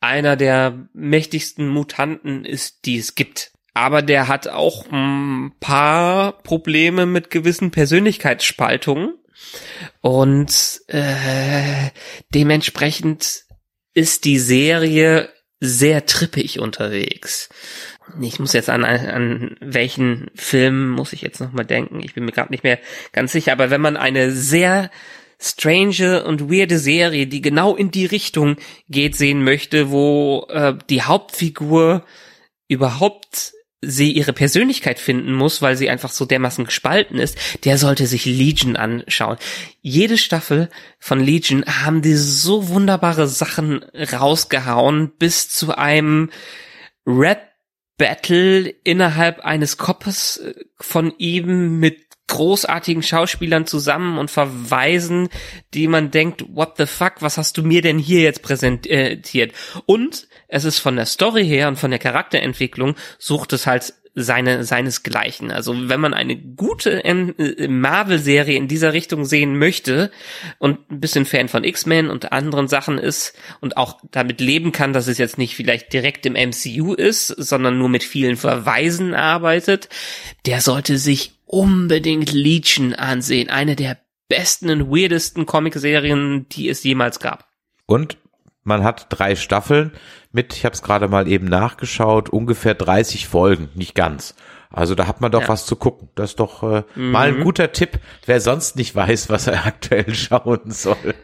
[0.00, 7.06] einer der mächtigsten Mutanten ist, die es gibt aber der hat auch ein paar Probleme
[7.06, 9.14] mit gewissen Persönlichkeitsspaltungen
[10.00, 11.90] und äh,
[12.32, 13.42] dementsprechend
[13.92, 17.48] ist die Serie sehr trippig unterwegs.
[18.20, 22.00] Ich muss jetzt an, an welchen Film muss ich jetzt nochmal denken.
[22.00, 22.78] Ich bin mir gerade nicht mehr
[23.12, 24.90] ganz sicher, aber wenn man eine sehr
[25.40, 28.56] strange und weirde Serie, die genau in die Richtung
[28.88, 32.04] geht, sehen möchte, wo äh, die Hauptfigur
[32.68, 33.52] überhaupt
[33.86, 38.24] sie ihre Persönlichkeit finden muss, weil sie einfach so dermaßen gespalten ist, der sollte sich
[38.24, 39.36] Legion anschauen.
[39.82, 46.30] Jede Staffel von Legion haben die so wunderbare Sachen rausgehauen, bis zu einem
[47.06, 47.54] Rap
[47.96, 55.28] Battle innerhalb eines Koppes äh, von ihm mit großartigen Schauspielern zusammen und verweisen,
[55.74, 59.52] die man denkt, what the fuck, was hast du mir denn hier jetzt präsentiert?
[59.86, 64.62] Und es ist von der Story her und von der Charakterentwicklung sucht es halt seine
[64.62, 65.50] seinesgleichen.
[65.50, 70.12] Also wenn man eine gute äh, Marvel-Serie in dieser Richtung sehen möchte
[70.58, 74.92] und ein bisschen Fan von X-Men und anderen Sachen ist und auch damit leben kann,
[74.92, 79.88] dass es jetzt nicht vielleicht direkt im MCU ist, sondern nur mit vielen Verweisen arbeitet,
[80.46, 83.50] der sollte sich unbedingt Legion ansehen.
[83.50, 87.48] Eine der besten und weirdesten Comic-Serien, die es jemals gab.
[87.86, 88.16] Und
[88.62, 89.92] man hat drei Staffeln
[90.32, 94.34] mit, ich habe es gerade mal eben nachgeschaut, ungefähr 30 Folgen, nicht ganz.
[94.70, 95.48] Also da hat man doch ja.
[95.48, 96.08] was zu gucken.
[96.16, 97.12] Das ist doch äh, mhm.
[97.12, 101.14] mal ein guter Tipp, wer sonst nicht weiß, was er aktuell schauen soll.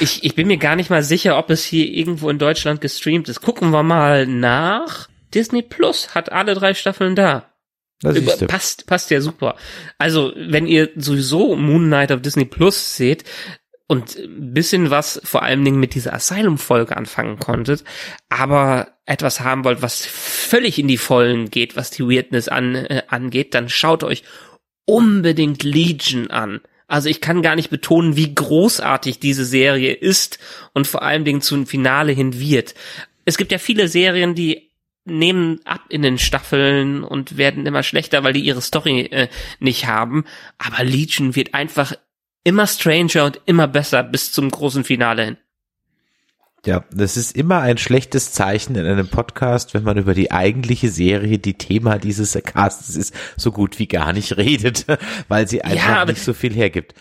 [0.00, 3.28] ich, ich bin mir gar nicht mal sicher, ob es hier irgendwo in Deutschland gestreamt
[3.28, 3.42] ist.
[3.42, 5.08] Gucken wir mal nach.
[5.32, 7.51] Disney Plus hat alle drei Staffeln da.
[8.48, 9.56] Passt, passt ja super.
[9.98, 13.24] Also, wenn ihr sowieso Moon Knight auf Disney Plus seht,
[13.92, 17.84] und ein bisschen was vor allen Dingen mit dieser Asylum-Folge anfangen konntet,
[18.30, 23.02] aber etwas haben wollt, was völlig in die Vollen geht, was die Weirdness an, äh,
[23.08, 24.22] angeht, dann schaut euch
[24.86, 26.60] unbedingt Legion an.
[26.86, 30.38] Also ich kann gar nicht betonen, wie großartig diese Serie ist
[30.72, 32.74] und vor allen Dingen zum Finale hin wird.
[33.26, 34.71] Es gibt ja viele Serien, die
[35.04, 39.86] nehmen ab in den Staffeln und werden immer schlechter, weil die ihre Story äh, nicht
[39.86, 40.24] haben.
[40.58, 41.94] Aber Legion wird einfach
[42.44, 45.36] immer stranger und immer besser bis zum großen Finale hin.
[46.64, 50.90] Ja, das ist immer ein schlechtes Zeichen in einem Podcast, wenn man über die eigentliche
[50.90, 54.86] Serie, die Thema dieses Castes ist, so gut wie gar nicht redet,
[55.28, 56.94] weil sie einfach ja, nicht so viel hergibt.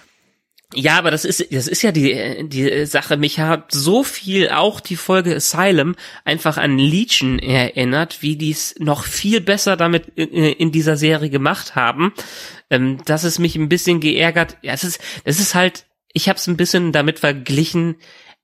[0.73, 3.17] Ja, aber das ist, das ist ja die, die Sache.
[3.17, 8.75] Mich hat so viel auch die Folge Asylum einfach an Legion erinnert, wie die es
[8.79, 12.13] noch viel besser damit in dieser Serie gemacht haben.
[12.69, 14.57] Ähm, dass es mich ein bisschen geärgert.
[14.61, 17.97] Ja, es ist, es ist halt, ich habe es ein bisschen damit verglichen.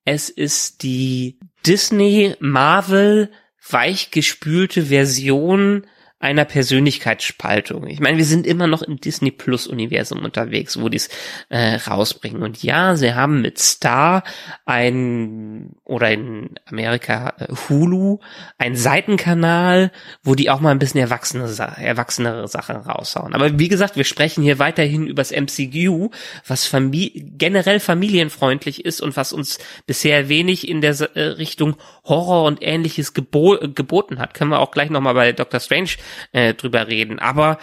[0.04, 3.32] Es ist die Disney Marvel
[3.70, 5.86] weichgespülte Version
[6.20, 7.86] einer Persönlichkeitsspaltung.
[7.88, 11.10] Ich meine, wir sind immer noch im Disney Plus Universum unterwegs, wo die es
[11.50, 12.42] äh, rausbringen.
[12.42, 14.24] Und ja, sie haben mit Star
[14.66, 18.18] ein oder in Amerika äh, Hulu
[18.58, 19.92] ein Seitenkanal,
[20.24, 23.36] wo die auch mal ein bisschen erwachsene, erwachsenere Sachen raushauen.
[23.36, 26.10] Aber wie gesagt, wir sprechen hier weiterhin übers MCU,
[26.48, 31.76] was Famili generell familienfreundlich ist und was uns bisher wenig in der äh, Richtung
[32.06, 34.34] Horror und ähnliches gebo geboten hat.
[34.34, 35.92] Können wir auch gleich nochmal bei Doctor Strange
[36.32, 37.20] äh, drüber reden.
[37.20, 37.58] Aber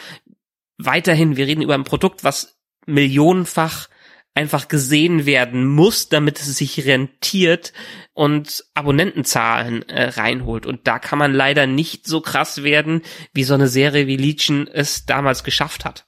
[0.78, 3.88] weiterhin, wir reden über ein Produkt, was millionenfach
[4.34, 7.72] einfach gesehen werden muss, damit es sich rentiert
[8.12, 10.66] und Abonnentenzahlen äh, reinholt.
[10.66, 13.02] Und da kann man leider nicht so krass werden,
[13.32, 16.06] wie so eine Serie wie Legion es damals geschafft hat.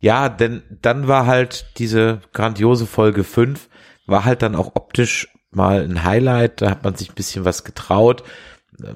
[0.00, 3.68] Ja, denn dann war halt diese grandiose Folge 5,
[4.06, 7.62] war halt dann auch optisch mal ein Highlight, da hat man sich ein bisschen was
[7.62, 8.24] getraut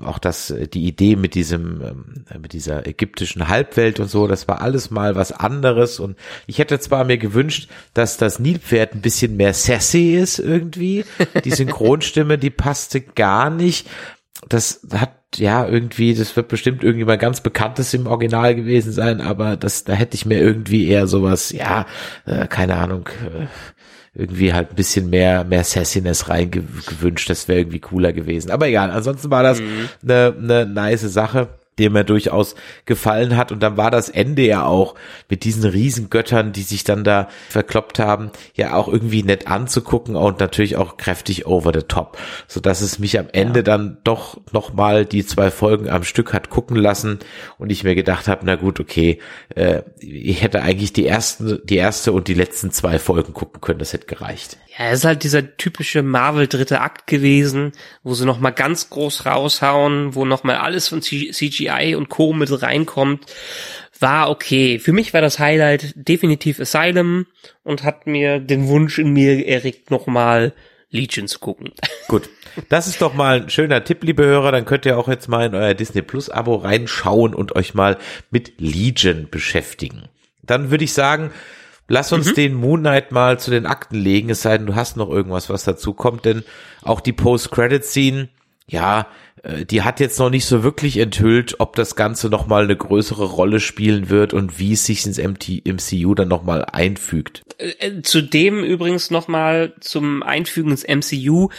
[0.04, 4.60] auch das, die Idee mit diesem, ähm, mit dieser ägyptischen Halbwelt und so, das war
[4.62, 9.36] alles mal was anderes und ich hätte zwar mir gewünscht, dass das Nilpferd ein bisschen
[9.36, 11.04] mehr sassy ist irgendwie.
[11.44, 13.88] Die Synchronstimme, die passte gar nicht.
[14.48, 19.20] Das hat ja irgendwie, das wird bestimmt irgendwie mal ganz bekanntes im Original gewesen sein,
[19.20, 21.86] aber das, da hätte ich mir irgendwie eher sowas, ja,
[22.26, 23.46] äh, keine Ahnung, äh,
[24.16, 27.28] irgendwie halt ein bisschen mehr, mehr Sassiness reingewünscht.
[27.28, 28.50] Das wäre irgendwie cooler gewesen.
[28.50, 29.88] Aber egal, ansonsten war das mhm.
[30.02, 33.52] eine, eine nice Sache dem er durchaus gefallen hat.
[33.52, 34.94] Und dann war das Ende ja auch
[35.28, 40.40] mit diesen Riesengöttern, die sich dann da verkloppt haben, ja auch irgendwie nett anzugucken und
[40.40, 43.64] natürlich auch kräftig over the top, so dass es mich am Ende ja.
[43.64, 47.18] dann doch noch mal die zwei Folgen am Stück hat gucken lassen
[47.58, 49.18] und ich mir gedacht habe, na gut, okay,
[49.54, 53.78] äh, ich hätte eigentlich die ersten, die erste und die letzten zwei Folgen gucken können,
[53.78, 54.56] das hätte gereicht.
[54.78, 58.90] Ja, es ist halt dieser typische Marvel dritte Akt gewesen, wo sie noch mal ganz
[58.90, 63.26] groß raushauen, wo noch mal alles von CGI und Co mit reinkommt.
[63.98, 64.78] War okay.
[64.78, 67.26] Für mich war das Highlight definitiv Asylum
[67.62, 70.52] und hat mir den Wunsch in mir erregt, noch mal
[70.90, 71.72] Legion zu gucken.
[72.08, 72.28] Gut.
[72.70, 74.50] Das ist doch mal ein schöner Tipp, liebe Hörer.
[74.50, 77.98] Dann könnt ihr auch jetzt mal in euer Disney Plus Abo reinschauen und euch mal
[78.30, 80.08] mit Legion beschäftigen.
[80.42, 81.32] Dann würde ich sagen,
[81.88, 82.34] Lass uns mhm.
[82.34, 85.48] den Moon Knight mal zu den Akten legen, es sei denn, du hast noch irgendwas,
[85.48, 86.42] was dazu kommt, denn
[86.82, 88.28] auch die Post-Credit-Scene,
[88.66, 89.06] ja,
[89.44, 93.60] die hat jetzt noch nicht so wirklich enthüllt, ob das Ganze nochmal eine größere Rolle
[93.60, 97.42] spielen wird und wie es sich ins MCU dann nochmal einfügt.
[97.58, 101.50] Äh, äh, zudem übrigens nochmal zum Einfügen ins MCU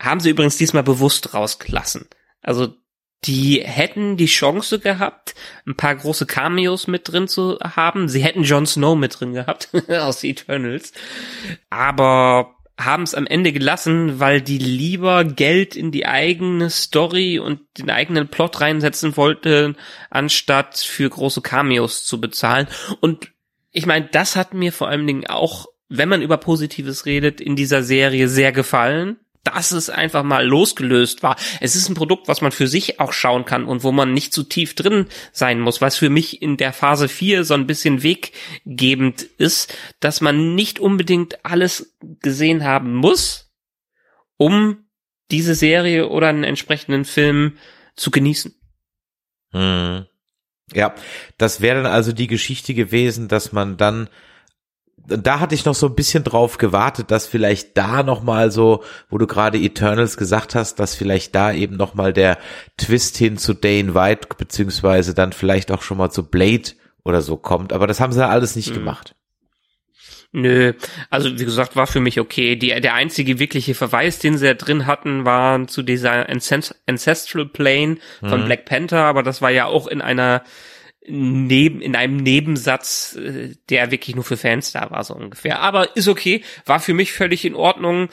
[0.00, 2.06] haben sie übrigens diesmal bewusst rausgelassen.
[2.42, 2.74] Also
[3.24, 5.34] die hätten die Chance gehabt,
[5.66, 8.08] ein paar große Cameos mit drin zu haben.
[8.08, 10.92] Sie hätten Jon Snow mit drin gehabt aus Eternals.
[11.70, 17.60] Aber haben es am Ende gelassen, weil die lieber Geld in die eigene Story und
[17.78, 19.76] den eigenen Plot reinsetzen wollten,
[20.10, 22.66] anstatt für große Cameos zu bezahlen.
[23.00, 23.30] Und
[23.70, 27.54] ich meine, das hat mir vor allen Dingen auch, wenn man über Positives redet, in
[27.54, 31.36] dieser Serie sehr gefallen dass es einfach mal losgelöst war.
[31.60, 34.32] Es ist ein Produkt, was man für sich auch schauen kann und wo man nicht
[34.32, 38.02] zu tief drin sein muss, was für mich in der Phase 4 so ein bisschen
[38.02, 43.52] weggebend ist, dass man nicht unbedingt alles gesehen haben muss,
[44.36, 44.86] um
[45.30, 47.58] diese Serie oder einen entsprechenden Film
[47.96, 48.54] zu genießen.
[49.52, 50.06] Hm.
[50.72, 50.94] Ja,
[51.36, 54.08] das wäre dann also die Geschichte gewesen, dass man dann
[55.06, 58.82] da hatte ich noch so ein bisschen drauf gewartet, dass vielleicht da noch mal so,
[59.10, 62.38] wo du gerade Eternals gesagt hast, dass vielleicht da eben noch mal der
[62.78, 66.70] Twist hin zu Dane White beziehungsweise dann vielleicht auch schon mal zu Blade
[67.04, 67.72] oder so kommt.
[67.72, 68.74] Aber das haben sie ja alles nicht mhm.
[68.74, 69.14] gemacht.
[70.36, 70.72] Nö,
[71.10, 72.56] also wie gesagt, war für mich okay.
[72.56, 77.98] Die, der einzige wirkliche Verweis, den sie da drin hatten, war zu dieser Ancestral Plane
[78.18, 78.46] von mhm.
[78.46, 80.42] Black Panther, aber das war ja auch in einer
[81.06, 85.60] neben, in einem Nebensatz, äh, der wirklich nur für Fans da war, so ungefähr.
[85.60, 88.08] Aber ist okay, war für mich völlig in Ordnung.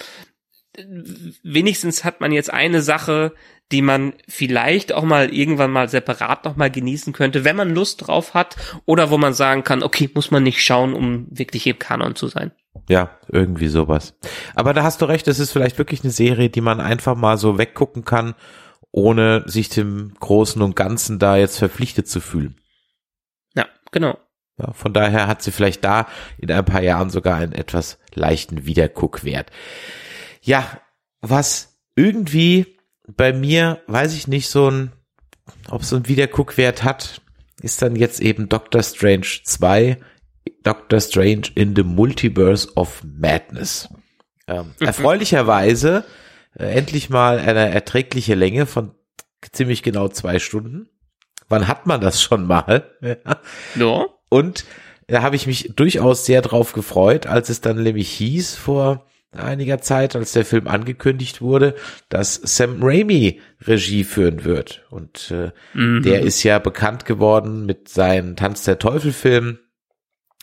[1.44, 3.34] Wenigstens hat man jetzt eine Sache,
[3.72, 8.08] die man vielleicht auch mal irgendwann mal separat noch mal genießen könnte, wenn man Lust
[8.08, 11.80] drauf hat oder wo man sagen kann, okay, muss man nicht schauen, um wirklich im
[11.80, 12.52] Kanon zu sein.
[12.90, 14.18] Ja, irgendwie sowas.
[14.56, 17.38] Aber da hast du recht, es ist vielleicht wirklich eine Serie, die man einfach mal
[17.38, 18.36] so weggucken kann,
[18.92, 22.58] ohne sich dem Großen und Ganzen da jetzt verpflichtet zu fühlen.
[23.92, 24.18] Genau.
[24.58, 28.66] Ja, von daher hat sie vielleicht da in ein paar Jahren sogar einen etwas leichten
[28.66, 29.52] Wiederguckwert.
[30.42, 30.82] Ja,
[31.22, 32.78] was irgendwie
[33.08, 34.92] bei mir, weiß ich nicht, so ein,
[35.70, 37.22] ob so ein Wiederguckwert hat,
[37.62, 39.98] ist dann jetzt eben Doctor Strange 2,
[40.64, 43.90] Doctor Strange in the Multiverse of Madness.
[44.48, 46.04] Ähm, erfreulicherweise
[46.58, 48.96] äh, endlich mal eine erträgliche Länge von
[49.52, 50.90] ziemlich genau zwei Stunden.
[51.52, 52.90] Wann hat man das schon mal?
[53.76, 54.06] Ja.
[54.30, 54.66] Und
[55.08, 59.82] da habe ich mich durchaus sehr drauf gefreut, als es dann nämlich hieß vor einiger
[59.82, 61.76] Zeit, als der Film angekündigt wurde,
[62.10, 64.86] dass Sam Raimi Regie führen wird.
[64.90, 66.04] Und äh, mhm.
[66.04, 69.60] der ist ja bekannt geworden mit seinen Tanz der Teufel Filmen.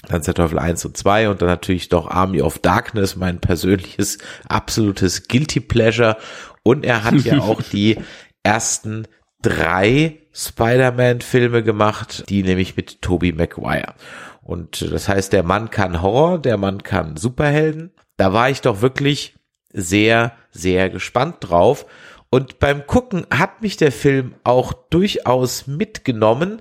[0.07, 4.19] Tanz der Teufel 1 und 2 und dann natürlich doch Army of Darkness, mein persönliches
[4.49, 6.17] absolutes Guilty Pleasure.
[6.63, 7.97] Und er hat ja auch die
[8.43, 9.07] ersten
[9.43, 13.95] drei Spider-Man-Filme gemacht, die nämlich mit Tobey Maguire.
[14.43, 17.93] Und das heißt, der Mann kann Horror, der Mann kann Superhelden.
[18.17, 19.35] Da war ich doch wirklich
[19.73, 21.87] sehr, sehr gespannt drauf.
[22.31, 26.61] Und beim Gucken hat mich der Film auch durchaus mitgenommen,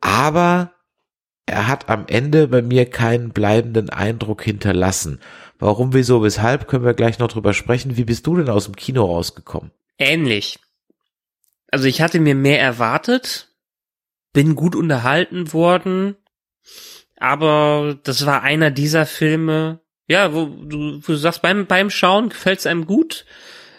[0.00, 0.72] aber
[1.46, 5.20] er hat am Ende bei mir keinen bleibenden Eindruck hinterlassen,
[5.58, 7.96] Warum, wieso, weshalb, können wir gleich noch drüber sprechen.
[7.96, 9.70] Wie bist du denn aus dem Kino rausgekommen?
[9.98, 10.58] Ähnlich.
[11.68, 13.48] Also ich hatte mir mehr erwartet,
[14.32, 16.16] bin gut unterhalten worden,
[17.16, 22.28] aber das war einer dieser Filme, ja, wo du, wo du sagst, beim, beim Schauen
[22.28, 23.24] gefällt es einem gut.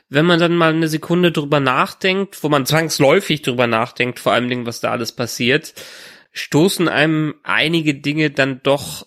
[0.10, 4.50] Wenn man dann mal eine Sekunde drüber nachdenkt, wo man zwangsläufig drüber nachdenkt, vor allem
[4.50, 5.74] Dingen, was da alles passiert,
[6.32, 9.06] stoßen einem einige Dinge dann doch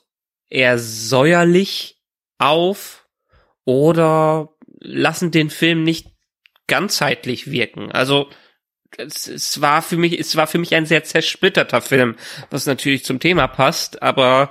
[0.48, 2.02] eher säuerlich
[2.38, 3.08] auf
[3.64, 6.08] oder lassen den Film nicht
[6.66, 7.90] ganzheitlich wirken.
[7.92, 8.28] Also
[9.00, 12.16] es, es war für mich, es war für mich ein sehr zersplitterter Film,
[12.50, 14.50] was natürlich zum Thema passt, aber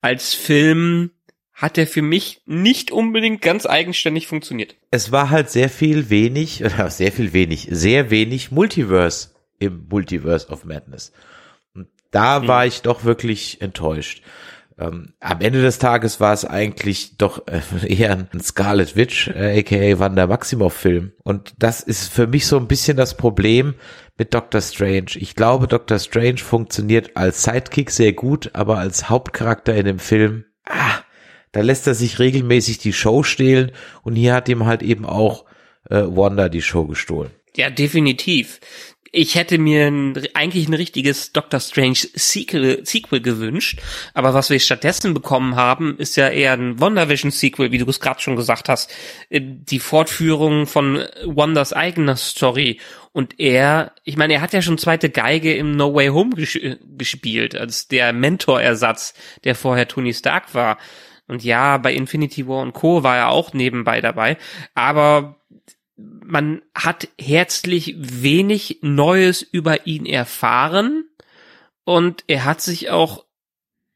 [0.00, 1.10] als Film
[1.52, 4.76] hat er für mich nicht unbedingt ganz eigenständig funktioniert.
[4.90, 10.48] Es war halt sehr viel wenig, oder sehr viel wenig, sehr wenig Multiverse im Multiverse
[10.48, 11.12] of Madness.
[11.74, 12.48] Und da hm.
[12.48, 14.22] war ich doch wirklich enttäuscht.
[14.78, 19.60] Ähm, am Ende des Tages war es eigentlich doch äh, eher ein Scarlet Witch, äh,
[19.60, 21.12] aka Wanda Maximoff Film.
[21.22, 23.74] Und das ist für mich so ein bisschen das Problem
[24.18, 25.12] mit Doctor Strange.
[25.16, 30.44] Ich glaube, Doctor Strange funktioniert als Sidekick sehr gut, aber als Hauptcharakter in dem Film,
[30.64, 31.00] ah,
[31.52, 35.46] da lässt er sich regelmäßig die Show stehlen und hier hat ihm halt eben auch
[35.88, 37.30] äh, Wanda die Show gestohlen.
[37.56, 38.60] Ja, definitiv
[39.16, 43.80] ich hätte mir ein, eigentlich ein richtiges Doctor Strange Sequel, Sequel gewünscht,
[44.14, 48.00] aber was wir stattdessen bekommen haben, ist ja eher ein WandaVision Sequel, wie du es
[48.00, 48.92] gerade schon gesagt hast,
[49.30, 52.78] äh, die Fortführung von Wanders eigener Story
[53.12, 56.58] und er, ich meine, er hat ja schon zweite Geige im No Way Home ges
[56.98, 60.76] gespielt, als der Mentorersatz, der vorher Tony Stark war.
[61.26, 63.02] Und ja, bei Infinity War und Co.
[63.02, 64.36] war er auch nebenbei dabei,
[64.74, 65.36] aber
[66.26, 71.04] man hat herzlich wenig Neues über ihn erfahren
[71.84, 73.24] und er hat sich auch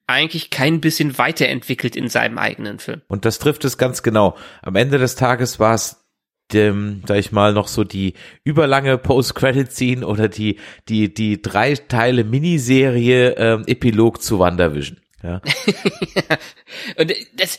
[0.07, 3.03] eigentlich kein bisschen weiterentwickelt in seinem eigenen Film.
[3.09, 4.37] Und das trifft es ganz genau.
[4.63, 6.05] Am Ende des Tages war es
[6.53, 12.25] dem, sag ich mal, noch so die überlange Post-Credit-Scene oder die, die, die drei Teile
[12.25, 14.99] Miniserie ähm, Epilog zu WandaVision.
[15.23, 15.41] Ja.
[16.97, 17.59] und das,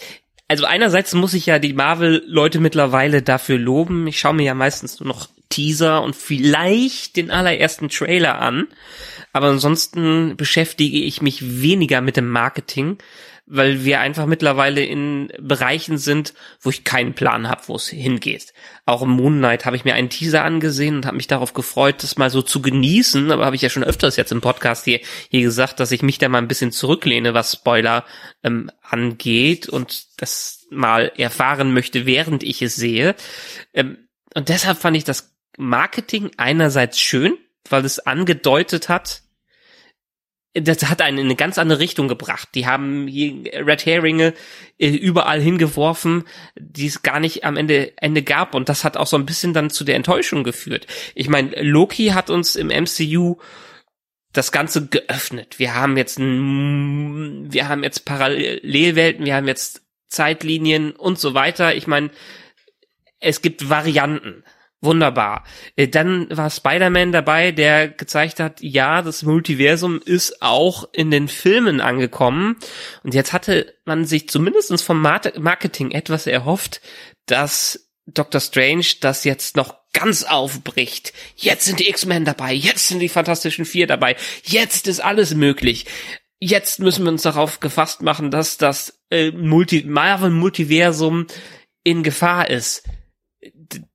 [0.51, 4.05] also einerseits muss ich ja die Marvel-Leute mittlerweile dafür loben.
[4.07, 8.67] Ich schaue mir ja meistens nur noch Teaser und vielleicht den allerersten Trailer an.
[9.31, 12.97] Aber ansonsten beschäftige ich mich weniger mit dem Marketing,
[13.53, 18.53] weil wir einfach mittlerweile in Bereichen sind, wo ich keinen Plan habe, wo es hingeht.
[18.85, 22.01] Auch im Moon Knight habe ich mir einen Teaser angesehen und habe mich darauf gefreut,
[22.01, 23.29] das mal so zu genießen.
[23.29, 26.17] Aber habe ich ja schon öfters jetzt im Podcast hier, hier gesagt, dass ich mich
[26.17, 28.05] da mal ein bisschen zurücklehne, was Spoiler
[28.41, 33.15] ähm, angeht und das mal erfahren möchte, während ich es sehe.
[33.73, 33.97] Ähm,
[34.33, 37.37] und deshalb fand ich das Marketing einerseits schön,
[37.69, 39.23] weil es angedeutet hat,
[40.53, 42.49] das hat einen in eine ganz andere Richtung gebracht.
[42.55, 44.33] Die haben Red Herringe
[44.77, 46.25] äh, überall hingeworfen,
[46.57, 48.53] die es gar nicht am Ende, Ende gab.
[48.53, 50.87] Und das hat auch so ein bisschen dann zu der Enttäuschung geführt.
[51.15, 53.37] Ich meine, Loki hat uns im MCU
[54.33, 55.57] das Ganze geöffnet.
[55.59, 61.75] Wir haben jetzt ein, wir haben jetzt Parallelwelten, wir haben jetzt Zeitlinien und so weiter.
[61.75, 62.11] Ich meine,
[63.19, 64.43] es gibt Varianten.
[64.83, 65.43] Wunderbar.
[65.75, 71.27] Äh, dann war Spider-Man dabei, der gezeigt hat, ja, das Multiversum ist auch in den
[71.27, 72.57] Filmen angekommen.
[73.03, 76.81] Und jetzt hatte man sich zumindest vom Marketing etwas erhofft,
[77.27, 81.13] dass Doctor Strange das jetzt noch ganz aufbricht.
[81.35, 85.85] Jetzt sind die X-Men dabei, jetzt sind die Fantastischen Vier dabei, jetzt ist alles möglich.
[86.39, 91.27] Jetzt müssen wir uns darauf gefasst machen, dass das äh, Multi Marvel-Multiversum
[91.83, 92.83] in Gefahr ist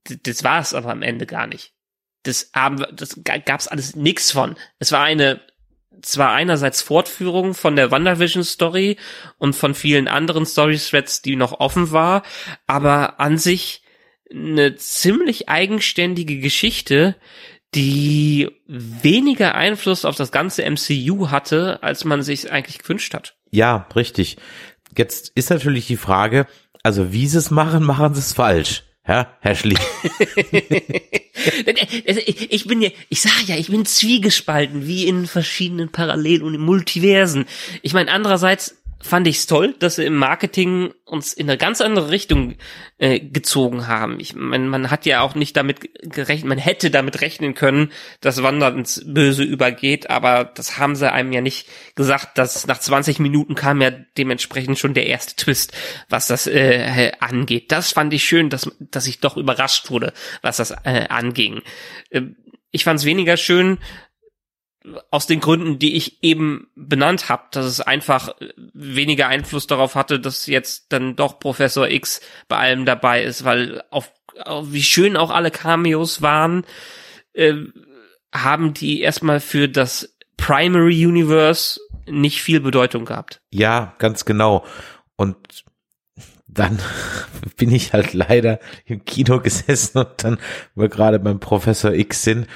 [0.04, 1.72] das war es aber am Ende gar nicht.
[2.22, 4.56] Das haben das gab's alles nix von.
[4.78, 5.40] Es war eine
[6.02, 8.96] zwar einerseits Fortführung von der WandaVision Story
[9.38, 12.22] und von vielen anderen Story Threads, die noch offen war,
[12.66, 13.82] aber an sich
[14.30, 17.16] eine ziemlich eigenständige Geschichte,
[17.74, 23.36] die weniger Einfluss auf das ganze MCU hatte, als man sich eigentlich gewünscht hat.
[23.50, 24.36] Ja, richtig.
[24.96, 26.46] Jetzt ist natürlich die Frage,
[26.82, 28.84] also wie sie es machen, machen sie es falsch.
[29.08, 29.78] Ja, Herr Schlie.
[32.48, 37.46] ich bin ja, ich sag ja, ich bin zwiegespalten, wie in verschiedenen Parallelen und Multiversen.
[37.82, 41.80] Ich meine, andererseits fand ich es toll, dass sie im Marketing uns in eine ganz
[41.80, 42.56] andere Richtung
[42.98, 44.18] äh, gezogen haben.
[44.20, 48.42] Ich mein, man hat ja auch nicht damit gerechnet, man hätte damit rechnen können, dass
[48.42, 53.18] Wanda ins Böse übergeht, aber das haben sie einem ja nicht gesagt, dass nach 20
[53.18, 55.72] Minuten kam ja dementsprechend schon der erste Twist,
[56.08, 57.70] was das äh, angeht.
[57.72, 61.62] Das fand ich schön, dass, dass ich doch überrascht wurde, was das äh, anging.
[62.10, 62.22] Äh,
[62.72, 63.78] ich fand es weniger schön,
[65.10, 68.34] aus den Gründen, die ich eben benannt habe, dass es einfach
[68.72, 73.82] weniger Einfluss darauf hatte, dass jetzt dann doch Professor X bei allem dabei ist, weil
[73.90, 74.12] auf,
[74.44, 76.64] auf wie schön auch alle Cameos waren,
[77.32, 77.54] äh,
[78.34, 83.40] haben die erstmal für das Primary Universe nicht viel Bedeutung gehabt.
[83.50, 84.64] Ja, ganz genau.
[85.16, 85.64] Und
[86.46, 86.78] dann
[87.56, 90.38] bin ich halt leider im Kino gesessen und dann,
[90.74, 92.46] wo wir gerade beim Professor X sind,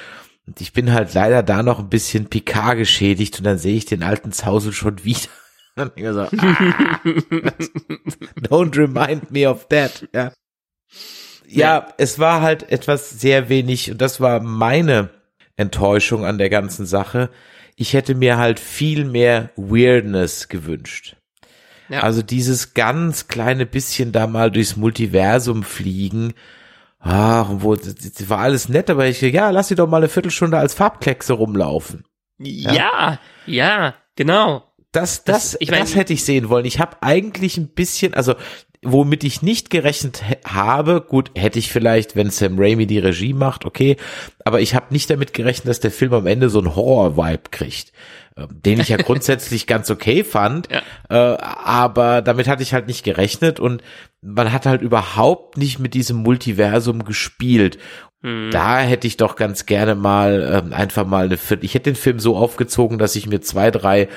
[0.51, 3.85] und ich bin halt leider da noch ein bisschen Picard geschädigt und dann sehe ich
[3.85, 5.29] den alten Zausel schon wieder.
[5.77, 6.29] Und ich so, ah,
[8.43, 10.09] don't remind me of that.
[10.13, 10.33] Ja.
[11.47, 15.11] ja, es war halt etwas sehr wenig und das war meine
[15.57, 17.31] Enttäuschung an der ganzen Sache.
[17.77, 21.17] Ich hätte mir halt viel mehr Weirdness gewünscht.
[21.89, 22.01] Ja.
[22.01, 26.35] Also dieses ganz kleine bisschen da mal durchs Multiversum fliegen.
[27.01, 30.59] Ah, wo, das war alles nett, aber ich, ja, lass sie doch mal eine Viertelstunde
[30.59, 32.05] als Farbkleckse rumlaufen.
[32.39, 34.65] Ja, ja, ja genau.
[34.93, 36.67] Das, das, das, ich mein, das hätte ich sehen wollen.
[36.67, 38.35] Ich habe eigentlich ein bisschen, also
[38.83, 43.65] womit ich nicht gerechnet habe, gut, hätte ich vielleicht, wenn Sam Raimi die Regie macht,
[43.65, 43.97] okay,
[44.45, 47.93] aber ich habe nicht damit gerechnet, dass der Film am Ende so einen Horror-Vibe kriegt,
[48.49, 50.83] den ich ja grundsätzlich ganz okay fand, ja.
[51.09, 53.83] äh, aber damit hatte ich halt nicht gerechnet und
[54.23, 57.79] man hat halt überhaupt nicht mit diesem Multiversum gespielt.
[58.23, 58.51] Hm.
[58.51, 62.21] Da hätte ich doch ganz gerne mal ähm, einfach mal eine, ich hätte den Film
[62.21, 64.09] so aufgezogen, dass ich mir zwei, drei,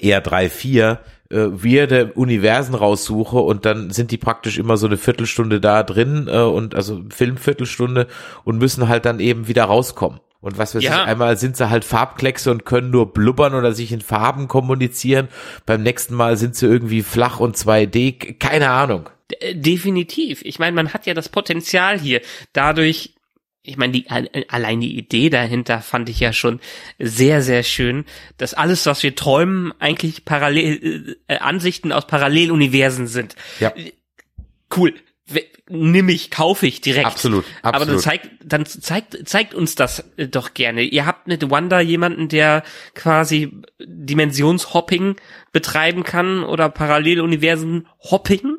[0.00, 1.00] eher drei, vier
[1.30, 6.28] äh, weirde Universen raussuche und dann sind die praktisch immer so eine Viertelstunde da drin
[6.30, 8.06] äh, und also Filmviertelstunde
[8.44, 10.20] und müssen halt dann eben wieder rauskommen.
[10.40, 11.02] Und was weiß ja.
[11.02, 15.28] ich, einmal sind sie halt Farbkleckse und können nur blubbern oder sich in Farben kommunizieren.
[15.64, 19.08] Beim nächsten Mal sind sie irgendwie flach und 2D, keine Ahnung.
[19.52, 20.42] Definitiv.
[20.44, 22.20] Ich meine, man hat ja das Potenzial hier,
[22.52, 23.14] dadurch
[23.66, 24.08] ich meine, die,
[24.48, 26.60] allein die Idee dahinter fand ich ja schon
[26.98, 28.04] sehr, sehr schön,
[28.38, 33.34] dass alles, was wir träumen, eigentlich parallel, äh, Ansichten aus Paralleluniversen sind.
[33.58, 33.74] Ja.
[34.74, 34.94] Cool.
[35.68, 37.06] Nimm ich, kaufe ich direkt.
[37.06, 37.74] Absolut, absolut.
[37.74, 40.82] Aber dann zeigt, dann zeigt, zeigt uns das äh, doch gerne.
[40.82, 42.62] Ihr habt mit Wanda jemanden, der
[42.94, 45.16] quasi Dimensionshopping
[45.50, 48.58] betreiben kann oder Paralleluniversen Hopping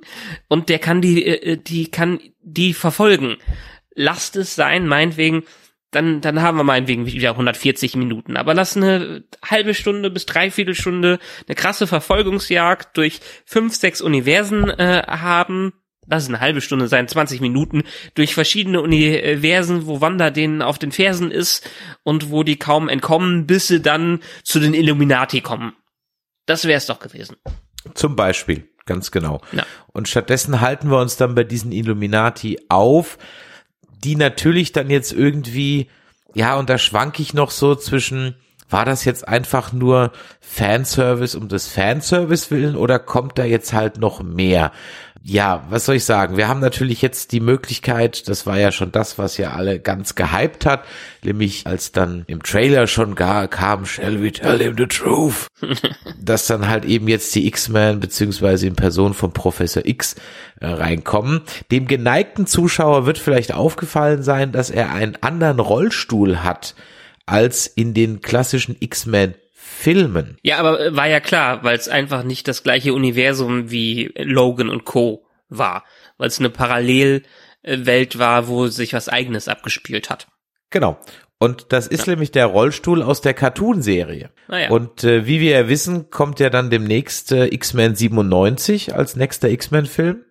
[0.50, 3.38] und der kann die, äh, die kann die verfolgen
[3.98, 5.44] lasst es sein, meinetwegen,
[5.92, 8.38] dann, dann haben wir meinetwegen wieder 140 Minuten.
[8.38, 14.70] Aber lass eine halbe Stunde bis dreiviertel Stunde eine krasse Verfolgungsjagd durch fünf, sechs Universen
[14.70, 15.74] äh, haben.
[16.08, 17.84] Lass es eine halbe Stunde sein, 20 Minuten,
[18.16, 21.70] durch verschiedene Universen, wo Wanda denen auf den Fersen ist
[22.04, 25.74] und wo die kaum entkommen, bis sie dann zu den Illuminati kommen.
[26.46, 27.36] Das wäre es doch gewesen.
[27.94, 29.42] Zum Beispiel, ganz genau.
[29.52, 29.66] Ja.
[29.88, 33.18] Und stattdessen halten wir uns dann bei diesen Illuminati auf,
[34.04, 35.90] die natürlich dann jetzt irgendwie,
[36.34, 38.36] ja, und da schwank ich noch so zwischen,
[38.70, 43.98] war das jetzt einfach nur Fanservice um des Fanservice willen oder kommt da jetzt halt
[43.98, 44.72] noch mehr?
[45.30, 46.38] Ja, was soll ich sagen?
[46.38, 50.16] Wir haben natürlich jetzt die Möglichkeit, das war ja schon das, was ja alle ganz
[50.16, 50.86] gehypt hat,
[51.22, 55.48] nämlich als dann im Trailer schon gar kam, shall we tell him the truth?
[56.18, 60.16] dass dann halt eben jetzt die X-Men beziehungsweise in Person von Professor X
[60.62, 61.42] äh, reinkommen.
[61.72, 66.74] Dem geneigten Zuschauer wird vielleicht aufgefallen sein, dass er einen anderen Rollstuhl hat
[67.26, 69.36] als in den klassischen X-Men
[69.78, 70.38] Filmen.
[70.42, 74.70] Ja, aber äh, war ja klar, weil es einfach nicht das gleiche Universum wie Logan
[74.70, 75.26] und Co.
[75.50, 75.84] war,
[76.18, 80.28] weil es eine Parallelwelt war, wo sich was eigenes abgespielt hat.
[80.72, 81.00] Genau.
[81.40, 82.14] Und das ist ja.
[82.14, 84.32] nämlich der Rollstuhl aus der Cartoon-Serie.
[84.48, 89.16] Ah, Und äh, wie wir ja wissen, kommt ja dann demnächst äh, X-Men 97 als
[89.16, 90.26] nächster X-Men-Film.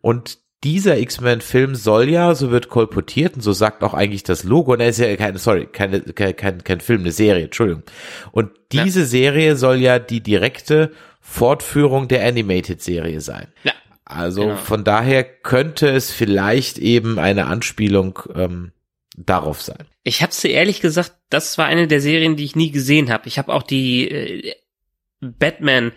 [0.00, 4.72] Und dieser X-Men-Film soll ja, so wird kolportiert und so sagt auch eigentlich das Logo,
[4.72, 7.82] und er ist ja keine, sorry, keine, kein, kein, kein Film, eine Serie, Entschuldigung.
[8.32, 9.06] Und diese ja.
[9.06, 10.90] Serie soll ja die direkte
[11.20, 13.48] Fortführung der Animated-Serie sein.
[13.62, 13.72] Ja.
[14.04, 14.56] Also genau.
[14.56, 18.72] von daher könnte es vielleicht eben eine Anspielung ähm,
[19.16, 19.86] darauf sein.
[20.02, 23.28] Ich habe sie ehrlich gesagt, das war eine der Serien, die ich nie gesehen habe.
[23.28, 24.54] Ich habe auch die äh,
[25.20, 25.92] Batman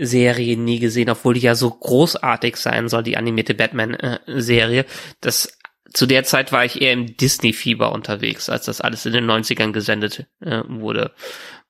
[0.00, 4.84] Serie nie gesehen, obwohl die ja so großartig sein soll, die animierte Batman-Serie.
[5.20, 5.56] das
[5.92, 9.72] zu der Zeit war ich eher im Disney-Fieber unterwegs, als das alles in den 90ern
[9.72, 11.12] gesendet äh, wurde.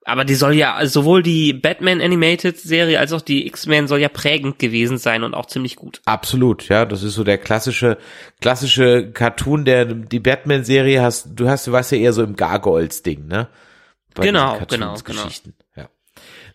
[0.04, 4.08] Aber die soll ja, sowohl die Batman Animated Serie als auch die X-Men soll ja
[4.08, 6.00] prägend gewesen sein und auch ziemlich gut.
[6.06, 7.98] Absolut, ja, das ist so der klassische,
[8.40, 12.34] klassische Cartoon, der, die Batman Serie hast, du hast, du warst ja eher so im
[12.34, 13.48] Gargoyles Ding, ne?
[14.14, 15.28] Bei genau, genau, genau.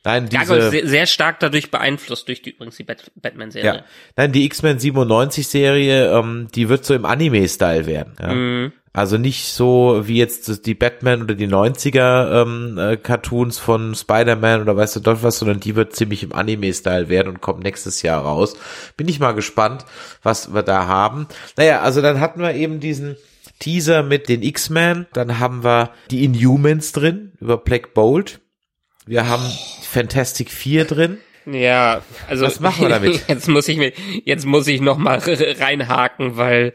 [0.05, 3.75] Nein, diese, Gargoyle sehr, sehr stark dadurch beeinflusst durch die, übrigens die Bat Batman-Serie.
[3.75, 3.83] Ja.
[4.15, 8.13] Nein, die X-Men 97-Serie, ähm, die wird so im Anime-Style werden.
[8.21, 8.33] Ja?
[8.33, 8.71] Mhm.
[8.95, 14.61] Also nicht so wie jetzt die Batman oder die 90er ähm, äh, Cartoons von Spider-Man
[14.61, 18.03] oder weißt du doch was, sondern die wird ziemlich im Anime-Style werden und kommt nächstes
[18.03, 18.55] Jahr raus.
[18.95, 19.85] Bin ich mal gespannt,
[20.23, 21.27] was wir da haben.
[21.57, 23.17] Naja, also dann hatten wir eben diesen
[23.59, 28.39] Teaser mit den X-Men, dann haben wir die Inhumans drin über Black Bolt.
[29.05, 29.45] Wir haben
[29.83, 31.17] Fantastic Four drin.
[31.45, 33.25] Ja, also was machen wir damit?
[33.27, 33.93] Jetzt muss ich mir,
[34.25, 35.19] jetzt muss ich noch mal
[35.59, 36.73] reinhaken, weil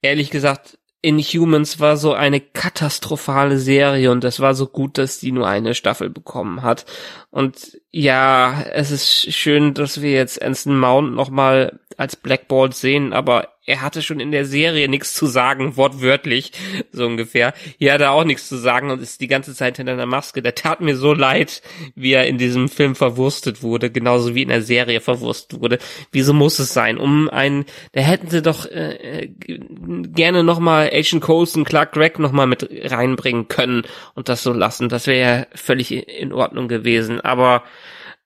[0.00, 5.32] ehrlich gesagt Inhumans war so eine katastrophale Serie und es war so gut, dass die
[5.32, 6.84] nur eine Staffel bekommen hat.
[7.30, 13.56] Und ja, es ist schön, dass wir jetzt Anson Mount nochmal als Blackboard sehen, aber
[13.66, 16.52] er hatte schon in der Serie nichts zu sagen, wortwörtlich,
[16.92, 17.52] so ungefähr.
[17.78, 20.40] Hier hat er auch nichts zu sagen und ist die ganze Zeit hinter einer Maske.
[20.40, 21.62] Der tat mir so leid,
[21.96, 25.78] wie er in diesem Film verwurstet wurde, genauso wie in der Serie verwurstet wurde.
[26.12, 26.96] Wieso muss es sein?
[26.96, 32.46] Um einen, da hätten sie doch äh, äh gerne nochmal Agent Coulson, Clark Gregg nochmal
[32.46, 33.82] mit reinbringen können
[34.14, 34.88] und das so lassen.
[34.88, 37.15] Das wäre ja völlig in Ordnung gewesen.
[37.20, 37.64] Aber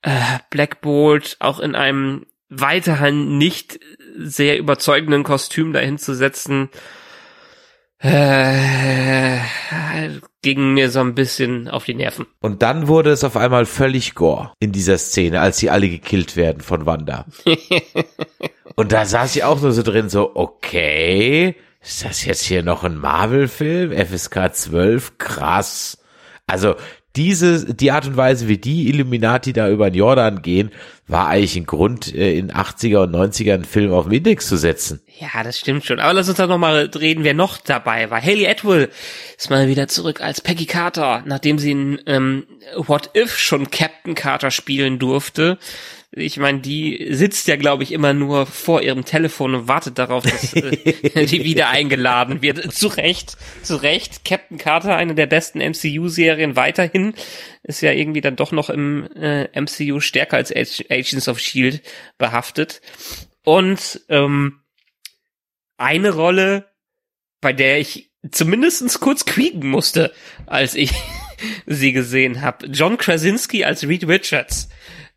[0.03, 0.11] äh,
[0.51, 3.79] Black Bolt auch in einem weiterhin nicht
[4.17, 6.69] sehr überzeugenden Kostüm dahin zu setzen,
[7.99, 9.39] äh,
[10.43, 12.27] ging mir so ein bisschen auf die Nerven.
[12.41, 16.37] Und dann wurde es auf einmal völlig gore in dieser Szene, als sie alle gekillt
[16.37, 17.27] werden von Wanda.
[18.75, 22.85] Und da saß ich auch nur so drin, so, okay, ist das jetzt hier noch
[22.85, 23.93] ein Marvel-Film?
[23.93, 25.19] FSK 12?
[25.19, 25.99] Krass.
[26.47, 26.77] Also,
[27.17, 30.71] diese, die Art und Weise, wie die Illuminati da über den Jordan gehen,
[31.09, 34.57] war eigentlich ein Grund, äh, in 80er und 90er einen Film auf den Index zu
[34.57, 35.01] setzen.
[35.19, 35.99] Ja, das stimmt schon.
[35.99, 38.23] Aber lass uns da nochmal reden, wer noch dabei war.
[38.23, 38.91] Haley Atwell
[39.37, 42.47] ist mal wieder zurück als Peggy Carter, nachdem sie in ähm,
[42.77, 45.59] What If schon Captain Carter spielen durfte
[46.13, 50.25] ich meine, die sitzt ja, glaube ich, immer nur vor ihrem Telefon und wartet darauf,
[50.25, 52.73] dass äh, die wieder eingeladen wird.
[52.73, 54.25] Zu Recht, zu Recht.
[54.25, 57.15] Captain Carter, eine der besten MCU-Serien weiterhin,
[57.63, 61.83] ist ja irgendwie dann doch noch im äh, MCU stärker als Agents of Shield
[62.19, 62.81] behaftet.
[63.45, 64.61] Und ähm,
[65.77, 66.73] eine Rolle,
[67.41, 70.13] bei der ich zumindestens kurz quieken musste,
[70.47, 70.91] als ich
[71.67, 72.67] sie gesehen habe.
[72.67, 74.69] John Krasinski als Reed Richards.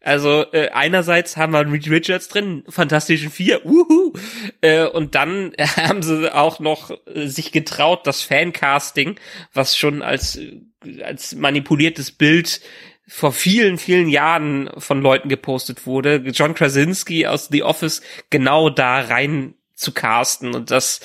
[0.04, 4.12] Also äh, einerseits haben wir Reed Richards drin, Fantastischen Vier, uhu,
[4.60, 9.16] äh, und dann haben sie auch noch äh, sich getraut, das Fancasting,
[9.54, 10.62] was schon als äh,
[11.01, 12.60] als manipuliertes Bild
[13.08, 18.99] vor vielen, vielen Jahren von Leuten gepostet wurde, John Krasinski aus The Office genau da
[18.99, 20.99] rein zu casten und das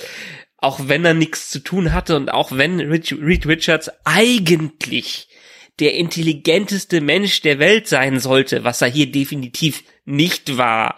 [0.56, 5.28] auch wenn er nichts zu tun hatte und auch wenn Reed Richards eigentlich
[5.80, 10.96] der intelligenteste Mensch der Welt sein sollte, was er hier definitiv nicht war,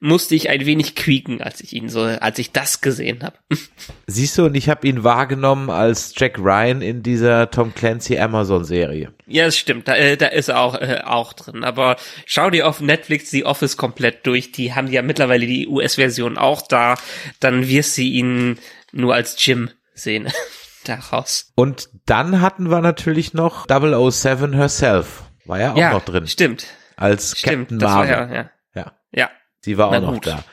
[0.00, 3.36] musste ich ein wenig quieken, als ich ihn so, als ich das gesehen habe.
[4.06, 8.64] Siehst du, und ich habe ihn wahrgenommen als Jack Ryan in dieser Tom Clancy Amazon
[8.64, 9.12] Serie.
[9.26, 11.64] Ja, das stimmt, da, äh, da ist er auch äh, auch drin.
[11.64, 14.52] Aber schau dir auf Netflix The Office komplett durch.
[14.52, 16.96] Die haben ja mittlerweile die US-Version auch da.
[17.38, 18.58] Dann wirst du ihn
[18.92, 20.28] nur als Jim sehen.
[20.84, 21.52] daraus.
[21.54, 25.24] Und dann hatten wir natürlich noch 007 herself.
[25.46, 26.26] War ja auch ja, noch drin.
[26.26, 26.66] Stimmt.
[26.96, 28.10] Als stimmt, Captain Marvel.
[28.10, 28.50] Ja, ja.
[28.74, 28.92] ja.
[29.12, 29.30] Ja.
[29.60, 30.26] Sie war auch noch gut.
[30.26, 30.44] da.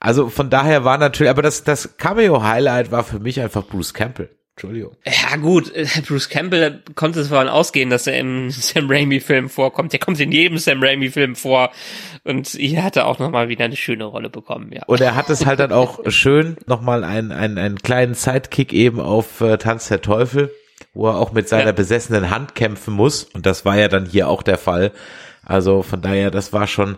[0.00, 4.36] Also von daher war natürlich, aber das, das Cameo-Highlight war für mich einfach Bruce Campbell.
[4.56, 4.96] Entschuldigung.
[5.04, 9.92] Ja gut, äh, Bruce Campbell konnte es davon ausgehen, dass er im Sam Raimi-Film vorkommt.
[9.92, 11.72] Der kommt in jedem Sam Raimi-Film vor
[12.22, 14.82] und hier hat er auch nochmal wieder eine schöne Rolle bekommen, ja.
[14.86, 19.00] Und er hat es halt dann auch schön nochmal einen, einen, einen kleinen Sidekick eben
[19.00, 20.52] auf äh, Tanz der Teufel,
[20.92, 21.72] wo er auch mit seiner ja.
[21.72, 23.24] besessenen Hand kämpfen muss.
[23.24, 24.92] Und das war ja dann hier auch der Fall.
[25.44, 26.96] Also von daher, das war schon,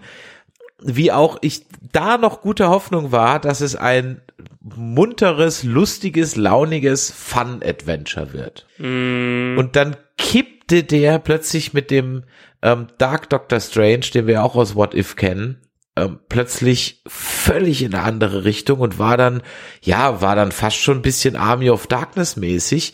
[0.83, 4.20] wie auch ich da noch gute Hoffnung war, dass es ein
[4.61, 8.66] munteres, lustiges, launiges Fun-Adventure wird.
[8.79, 9.59] Mm.
[9.59, 12.24] Und dann kippte der plötzlich mit dem
[12.62, 15.61] ähm, Dark Doctor Strange, den wir auch aus What If kennen,
[15.97, 19.43] ähm, plötzlich völlig in eine andere Richtung und war dann,
[19.81, 22.93] ja, war dann fast schon ein bisschen Army of Darkness mäßig.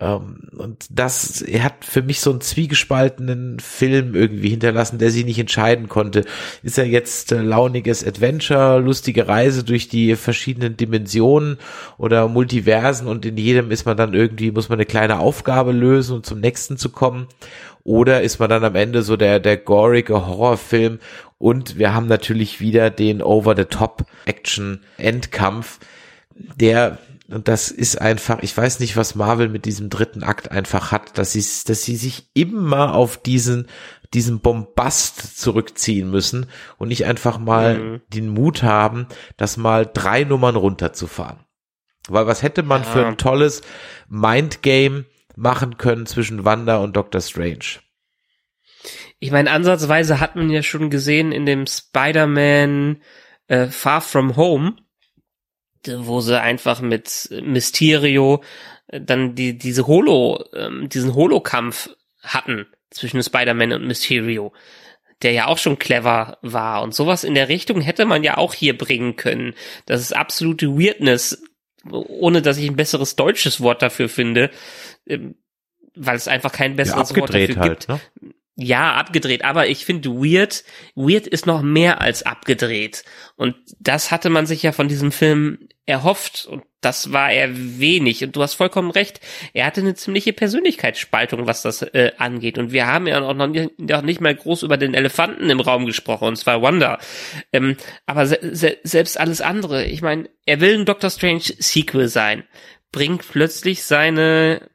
[0.00, 5.24] Ähm, und das, er hat für mich so einen zwiegespaltenen Film irgendwie hinterlassen, der sich
[5.24, 6.24] nicht entscheiden konnte.
[6.62, 11.58] Ist er jetzt äh, launiges Adventure, lustige Reise durch die verschiedenen Dimensionen
[11.98, 16.16] oder Multiversen und in jedem ist man dann irgendwie, muss man eine kleine Aufgabe lösen,
[16.16, 17.26] um zum nächsten zu kommen.
[17.84, 21.00] Oder ist man dann am Ende so der, der gorige Horrorfilm
[21.44, 25.78] und wir haben natürlich wieder den Over-the-Top-Action-Endkampf,
[26.34, 26.96] der,
[27.28, 31.18] und das ist einfach, ich weiß nicht, was Marvel mit diesem dritten Akt einfach hat,
[31.18, 33.66] dass sie, dass sie sich immer auf diesen,
[34.14, 36.46] diesen Bombast zurückziehen müssen
[36.78, 38.00] und nicht einfach mal mhm.
[38.08, 41.40] den Mut haben, das mal drei Nummern runterzufahren.
[42.08, 42.88] Weil was hätte man ja.
[42.88, 43.60] für ein tolles
[44.08, 45.04] Mindgame
[45.36, 47.83] machen können zwischen Wanda und Doctor Strange?
[49.24, 53.00] Ich meine, ansatzweise hat man ja schon gesehen in dem Spider-Man
[53.48, 54.76] äh, Far From Home,
[55.86, 58.42] wo sie einfach mit Mysterio
[58.86, 61.88] äh, dann die diese Holo ähm, diesen Holo-Kampf
[62.20, 64.52] hatten zwischen Spider-Man und Mysterio,
[65.22, 68.52] der ja auch schon clever war und sowas in der Richtung hätte man ja auch
[68.52, 69.54] hier bringen können.
[69.86, 71.42] Das ist absolute Weirdness,
[71.90, 74.50] ohne dass ich ein besseres deutsches Wort dafür finde,
[75.06, 75.36] ähm,
[75.94, 77.88] weil es einfach kein besseres ja, Wort dafür halt, gibt.
[77.88, 78.33] Ne?
[78.56, 80.62] Ja, abgedreht, aber ich finde weird,
[80.94, 83.04] weird ist noch mehr als abgedreht.
[83.36, 88.22] Und das hatte man sich ja von diesem Film erhofft und das war er wenig.
[88.22, 89.20] Und du hast vollkommen recht,
[89.54, 92.58] er hatte eine ziemliche Persönlichkeitsspaltung, was das äh, angeht.
[92.58, 95.60] Und wir haben ja auch noch nicht, noch nicht mal groß über den Elefanten im
[95.60, 96.98] Raum gesprochen, und zwar Wanda.
[97.52, 97.76] Ähm,
[98.06, 102.44] aber se se selbst alles andere, ich meine, er will ein Doctor Strange Sequel sein,
[102.92, 104.70] bringt plötzlich seine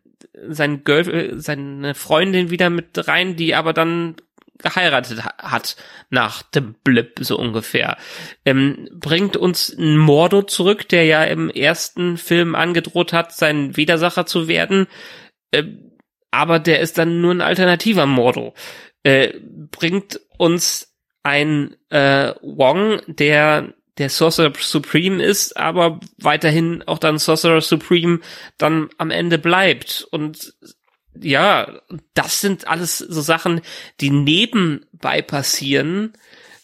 [0.47, 4.15] sein Girl, seine Freundin wieder mit rein, die aber dann
[4.61, 5.77] geheiratet hat
[6.09, 7.97] nach dem Blip so ungefähr.
[8.45, 14.25] Ähm, bringt uns ein Mordo zurück, der ja im ersten Film angedroht hat, sein Widersacher
[14.25, 14.87] zu werden.
[15.51, 15.91] Ähm,
[16.31, 18.53] aber der ist dann nur ein alternativer Mordo.
[19.03, 19.33] Äh,
[19.71, 27.61] bringt uns ein äh, Wong, der der Sorcerer Supreme ist, aber weiterhin auch dann Sorcerer
[27.61, 28.21] Supreme
[28.57, 30.07] dann am Ende bleibt.
[30.09, 30.53] Und
[31.21, 31.81] ja,
[32.13, 33.61] das sind alles so Sachen,
[33.99, 36.13] die nebenbei passieren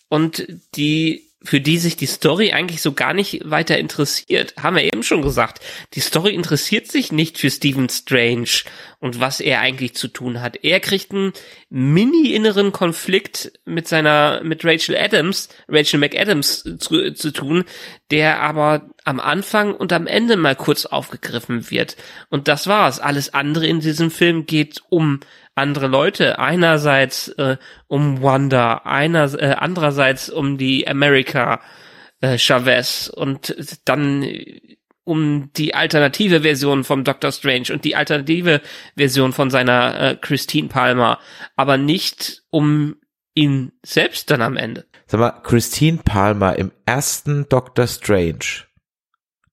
[0.07, 4.55] und die für die sich die Story eigentlich so gar nicht weiter interessiert.
[4.61, 5.59] Haben wir eben schon gesagt.
[5.93, 8.63] Die Story interessiert sich nicht für Stephen Strange
[8.99, 10.63] und was er eigentlich zu tun hat.
[10.63, 11.33] Er kriegt einen
[11.69, 17.65] mini-inneren Konflikt mit seiner, mit Rachel Adams, Rachel McAdams zu, zu tun,
[18.11, 21.95] der aber am Anfang und am Ende mal kurz aufgegriffen wird.
[22.29, 22.99] Und das war's.
[22.99, 25.19] Alles andere in diesem Film geht um
[25.55, 26.39] andere Leute.
[26.39, 31.61] Einerseits äh, um Wanda, einer, äh, andererseits um die America
[32.21, 34.25] äh, Chavez und dann
[35.05, 38.61] um die alternative Version vom Doctor Strange und die alternative
[38.97, 41.19] Version von seiner äh, Christine Palmer,
[41.55, 42.95] aber nicht um
[43.35, 44.85] ihn selbst dann am Ende.
[45.07, 48.65] Sag mal, Christine Palmer im ersten Doctor Strange,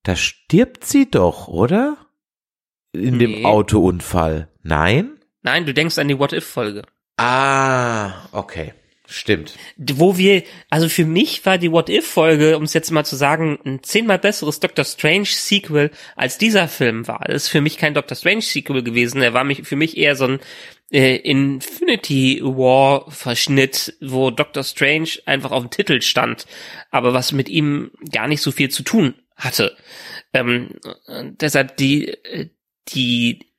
[0.02, 1.98] da stirbt sie doch, oder?
[2.92, 3.26] In nee.
[3.26, 4.48] dem Autounfall.
[4.62, 5.18] Nein?
[5.42, 6.82] Nein, du denkst an die What-If-Folge.
[7.16, 8.72] Ah, okay.
[9.12, 9.54] Stimmt.
[9.76, 13.82] Wo wir, also für mich war die What-If-Folge, um es jetzt mal zu sagen, ein
[13.82, 17.20] zehnmal besseres Doctor Strange-Sequel als dieser Film war.
[17.26, 19.20] Das ist für mich kein Doctor Strange-Sequel gewesen.
[19.20, 20.40] Er war mich, für mich eher so ein
[20.90, 26.46] äh, Infinity War-Verschnitt, wo Doctor Strange einfach auf dem Titel stand,
[26.90, 29.76] aber was mit ihm gar nicht so viel zu tun hatte.
[30.32, 30.78] Ähm,
[31.40, 32.48] deshalb die, äh,
[32.88, 33.51] die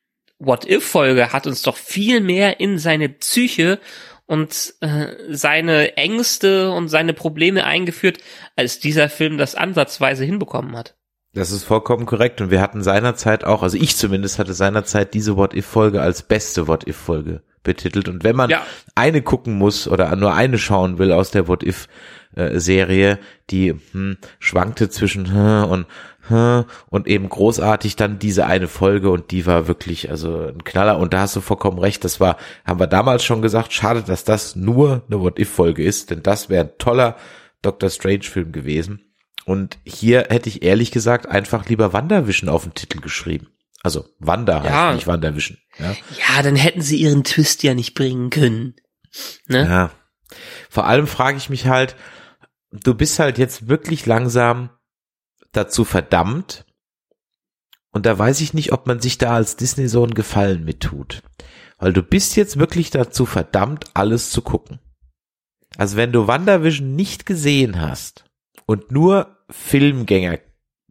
[0.46, 3.80] What-If-Folge hat uns doch viel mehr in seine Psyche
[4.26, 8.20] und äh, seine Ängste und seine Probleme eingeführt,
[8.56, 10.96] als dieser Film das ansatzweise hinbekommen hat.
[11.34, 15.36] Das ist vollkommen korrekt und wir hatten seinerzeit auch, also ich zumindest hatte seinerzeit diese
[15.36, 18.62] What-If-Folge als beste What-If-Folge betitelt und wenn man ja.
[18.94, 21.88] eine gucken muss oder nur eine schauen will aus der What-If
[22.36, 23.20] Serie,
[23.50, 25.86] die hm, schwankte zwischen hm, und
[26.30, 31.14] und eben großartig dann diese eine Folge und die war wirklich also ein Knaller und
[31.14, 34.56] da hast du vollkommen recht, das war, haben wir damals schon gesagt, schade, dass das
[34.56, 37.18] nur eine What-If-Folge ist, denn das wäre ein toller
[37.62, 39.14] Doctor Strange-Film gewesen.
[39.46, 43.48] Und hier hätte ich ehrlich gesagt einfach lieber Wandervision auf den Titel geschrieben.
[43.82, 44.72] Also Wanda ja.
[44.72, 45.58] heißt nicht Wandervision.
[45.78, 45.94] Ja?
[46.18, 48.76] ja, dann hätten sie ihren Twist ja nicht bringen können.
[49.48, 49.66] Ne?
[49.66, 49.92] Ja.
[50.70, 51.98] Vor allem frage ich mich halt,
[52.72, 54.70] du bist halt jetzt wirklich langsam
[55.54, 56.66] dazu verdammt.
[57.92, 61.24] Und da weiß ich nicht, ob man sich da als Disney so einen Gefallen mittut.
[61.78, 64.80] Weil du bist jetzt wirklich dazu verdammt, alles zu gucken.
[65.78, 68.26] Also wenn du WandaVision nicht gesehen hast
[68.66, 70.40] und nur Filmgänger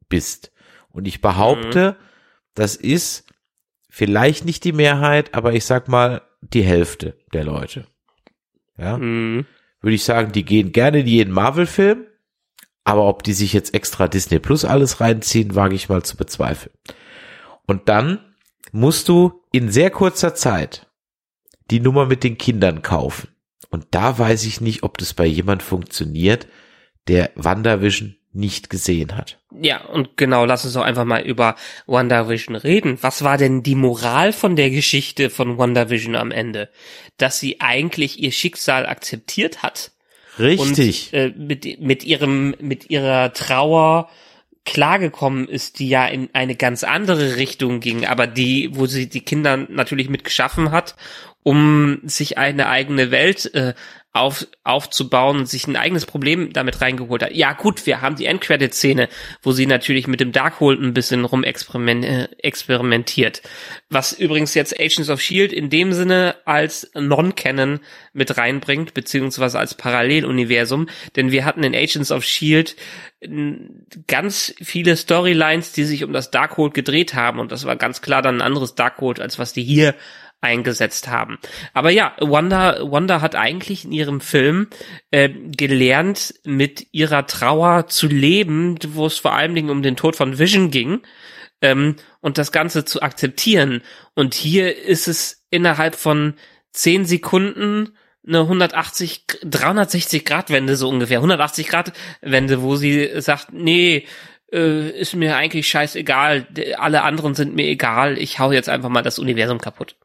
[0.08, 0.52] bist,
[0.92, 2.04] und ich behaupte, mhm.
[2.54, 3.26] das ist
[3.88, 7.86] vielleicht nicht die Mehrheit, aber ich sag mal die Hälfte der Leute.
[8.78, 8.98] Ja.
[8.98, 9.46] Mhm.
[9.80, 12.06] Würde ich sagen, die gehen gerne in jeden Marvel-Film,
[12.84, 16.74] aber ob die sich jetzt extra Disney Plus alles reinziehen, wage ich mal zu bezweifeln.
[17.66, 18.34] Und dann
[18.72, 20.90] musst du in sehr kurzer Zeit
[21.70, 23.28] die Nummer mit den Kindern kaufen.
[23.70, 26.46] Und da weiß ich nicht, ob das bei jemand funktioniert,
[27.08, 29.38] der WandaVision nicht gesehen hat.
[29.60, 31.56] Ja, und genau, lass uns doch einfach mal über
[31.86, 32.98] WandaVision reden.
[33.02, 36.70] Was war denn die Moral von der Geschichte von WandaVision am Ende?
[37.18, 39.92] Dass sie eigentlich ihr Schicksal akzeptiert hat
[40.38, 41.10] Richtig.
[41.12, 44.08] Und äh, mit, mit ihrem, mit ihrer Trauer
[44.64, 49.20] klargekommen ist, die ja in eine ganz andere Richtung ging, aber die, wo sie die
[49.20, 50.94] Kinder natürlich mit geschaffen hat,
[51.42, 53.74] um sich eine eigene Welt äh,
[54.14, 57.34] auf, aufzubauen und sich ein eigenes Problem damit reingeholt hat.
[57.34, 59.08] Ja gut, wir haben die Endcredit-Szene,
[59.42, 62.28] wo sie natürlich mit dem Darkhold ein bisschen rum äh.
[63.88, 65.56] Was übrigens jetzt Agents of S.H.I.E.L.D.
[65.56, 67.80] in dem Sinne als Non-Canon
[68.12, 72.74] mit reinbringt, beziehungsweise als Paralleluniversum, denn wir hatten in Agents of S.H.I.E.L.D.
[74.08, 78.20] ganz viele Storylines, die sich um das Darkhold gedreht haben und das war ganz klar
[78.20, 79.94] dann ein anderes Darkhold, als was die hier
[80.42, 81.38] eingesetzt haben.
[81.72, 84.68] Aber ja, Wanda, Wanda hat eigentlich in ihrem Film
[85.10, 90.16] äh, gelernt, mit ihrer Trauer zu leben, wo es vor allen Dingen um den Tod
[90.16, 91.00] von Vision ging
[91.62, 93.82] ähm, und das Ganze zu akzeptieren.
[94.14, 96.34] Und hier ist es innerhalb von
[96.72, 103.52] zehn Sekunden eine 180, 360 Grad Wende so ungefähr, 180 Grad Wende, wo sie sagt,
[103.52, 104.06] nee,
[104.52, 109.02] äh, ist mir eigentlich scheißegal, alle anderen sind mir egal, ich hau jetzt einfach mal
[109.02, 109.96] das Universum kaputt.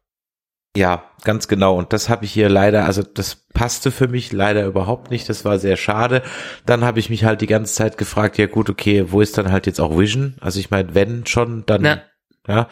[0.78, 1.76] Ja, ganz genau.
[1.76, 5.28] Und das habe ich hier leider, also das passte für mich leider überhaupt nicht.
[5.28, 6.22] Das war sehr schade.
[6.68, 9.52] Dann habe ich mich halt die ganze Zeit gefragt, ja gut, okay, wo ist dann
[9.52, 10.36] halt jetzt auch Vision?
[10.40, 12.02] Also ich meine, wenn schon, dann Na.
[12.48, 12.68] ja,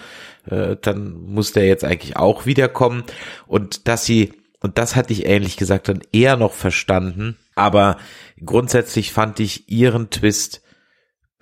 [0.47, 3.05] äh, dann muss der jetzt eigentlich auch wiederkommen.
[3.47, 7.39] Und dass sie, und das hatte ich ehrlich gesagt dann eher noch verstanden.
[7.55, 7.97] Aber
[8.45, 10.61] grundsätzlich fand ich ihren Twist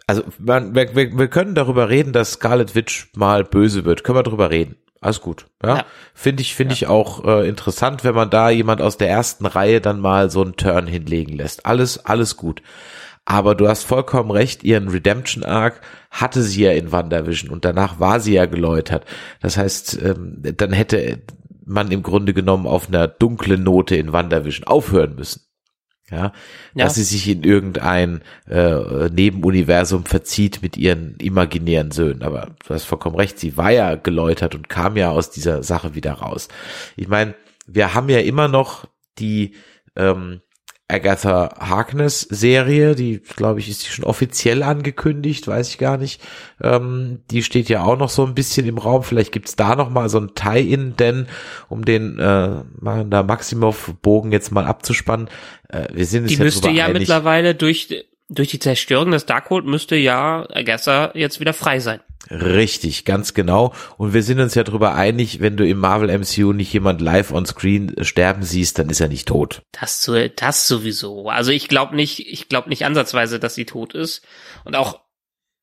[0.06, 4.04] also man, wir, wir können darüber reden, dass Scarlet Witch mal böse wird.
[4.04, 4.76] Können wir darüber reden.
[5.04, 5.48] Alles gut.
[5.62, 5.86] Ja, ja.
[6.14, 6.76] finde ich finde ja.
[6.76, 10.42] ich auch äh, interessant, wenn man da jemand aus der ersten Reihe dann mal so
[10.42, 11.66] einen Turn hinlegen lässt.
[11.66, 12.62] Alles alles gut.
[13.26, 15.80] Aber du hast vollkommen recht, ihren Redemption Arc
[16.12, 19.06] hatte sie ja in WandaVision und danach war sie ja geläutert.
[19.42, 21.22] Das heißt, ähm, dann hätte
[21.66, 25.42] man im Grunde genommen auf einer dunklen Note in WandaVision aufhören müssen
[26.14, 26.32] ja,
[26.76, 26.86] ja.
[26.86, 32.24] dass sie sich in irgendein äh, Nebenuniversum verzieht mit ihren imaginären Söhnen.
[32.24, 35.96] Aber du hast vollkommen recht, sie war ja geläutert und kam ja aus dieser Sache
[35.96, 36.48] wieder raus.
[36.96, 37.34] Ich meine,
[37.66, 38.86] wir haben ja immer noch
[39.18, 39.56] die
[39.96, 40.42] ähm,
[40.90, 46.22] Agatha Harkness Serie, die glaube ich ist die schon offiziell angekündigt, weiß ich gar nicht.
[46.62, 49.04] Ähm, die steht ja auch noch so ein bisschen im Raum.
[49.04, 51.28] Vielleicht gibt's da noch mal so ein Tie-in, denn
[51.70, 55.30] um den äh, da Maximov-Bogen jetzt mal abzuspannen,
[55.70, 59.96] äh, wir sind die müsste ja einig, mittlerweile durch durch die Zerstörung des Darkhold müsste
[59.96, 62.00] ja Agatha jetzt wieder frei sein.
[62.30, 63.74] Richtig, ganz genau.
[63.98, 67.32] Und wir sind uns ja darüber einig, wenn du im Marvel MCU nicht jemand live
[67.32, 69.62] on screen sterben siehst, dann ist er nicht tot.
[69.72, 71.30] Das, das sowieso.
[71.30, 74.26] Also ich glaube nicht, ich glaube nicht ansatzweise, dass sie tot ist.
[74.64, 75.02] Und auch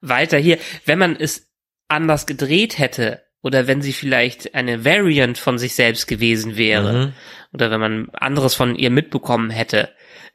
[0.00, 1.48] weiter hier, wenn man es
[1.88, 7.12] anders gedreht hätte, oder wenn sie vielleicht eine Variant von sich selbst gewesen wäre, mhm.
[7.54, 9.88] oder wenn man anderes von ihr mitbekommen hätte,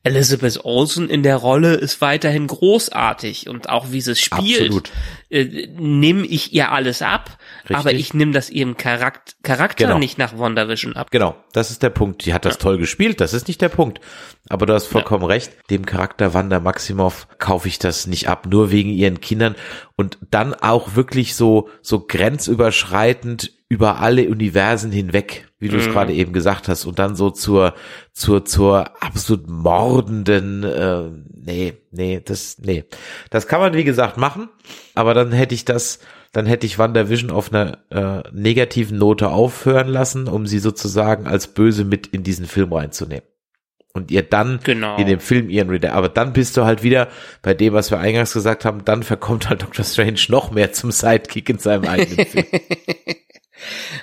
[0.06, 4.92] Elizabeth Olsen in der Rolle ist weiterhin großartig und auch wie sie es spielt,
[5.32, 7.76] äh, nehme ich ihr alles ab, Richtig.
[7.76, 9.98] aber ich nehme das ihrem Charakter, Charakter genau.
[9.98, 11.10] nicht nach WandaVision ab.
[11.10, 12.24] Genau, das ist der Punkt.
[12.24, 12.60] Die hat das ja.
[12.60, 14.00] toll gespielt, das ist nicht der Punkt.
[14.48, 15.30] Aber du hast vollkommen ja.
[15.30, 19.56] recht, dem Charakter Wanda Maximoff kaufe ich das nicht ab, nur wegen ihren Kindern
[19.96, 25.92] und dann auch wirklich so, so grenzüberschreitend über alle Universen hinweg, wie du es mhm.
[25.92, 27.74] gerade eben gesagt hast, und dann so zur,
[28.14, 32.86] zur, zur absolut mordenden, äh, nee, nee, das, nee.
[33.32, 34.50] Das kann man, wie gesagt, machen,
[34.94, 36.00] aber dann hätte ich das,
[36.32, 41.48] dann hätte ich WandaVision auf einer äh, negativen Note aufhören lassen, um sie sozusagen als
[41.48, 43.26] böse mit in diesen Film reinzunehmen.
[43.94, 44.98] Und ihr dann genau.
[44.98, 45.94] in dem Film ihren Reader.
[45.94, 47.08] Aber dann bist du halt wieder
[47.42, 50.92] bei dem, was wir eingangs gesagt haben, dann verkommt halt Doctor Strange noch mehr zum
[50.92, 52.46] Sidekick in seinem eigenen Film.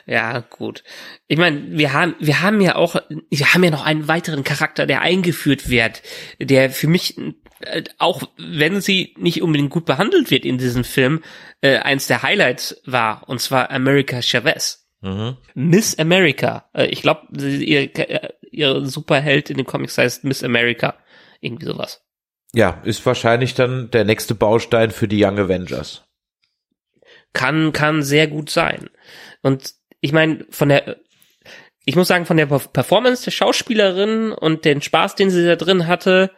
[0.07, 0.83] Ja, gut.
[1.29, 2.97] Ich meine, wir haben, wir haben ja auch,
[3.31, 6.03] wir haben ja noch einen weiteren Charakter, der eingeführt wird,
[6.39, 7.17] der für mich
[7.65, 11.23] äh, auch wenn sie nicht unbedingt gut behandelt wird in diesem Film,
[11.61, 14.89] äh, eins der Highlights war, und zwar America Chavez.
[15.01, 15.37] Mhm.
[15.55, 16.69] Miss America.
[16.75, 20.97] Äh, ich glaube, ihr, äh, ihr Superheld in den Comics heißt Miss America.
[21.41, 22.03] Irgendwie sowas.
[22.55, 26.05] Ja, ist wahrscheinlich dann der nächste Baustein für die Young Avengers.
[27.33, 28.91] Kann, kann sehr gut sein.
[29.43, 31.01] Und ich meine, von der,
[31.85, 35.87] ich muss sagen, von der Performance der Schauspielerin und den Spaß, den sie da drin
[35.87, 36.31] hatte,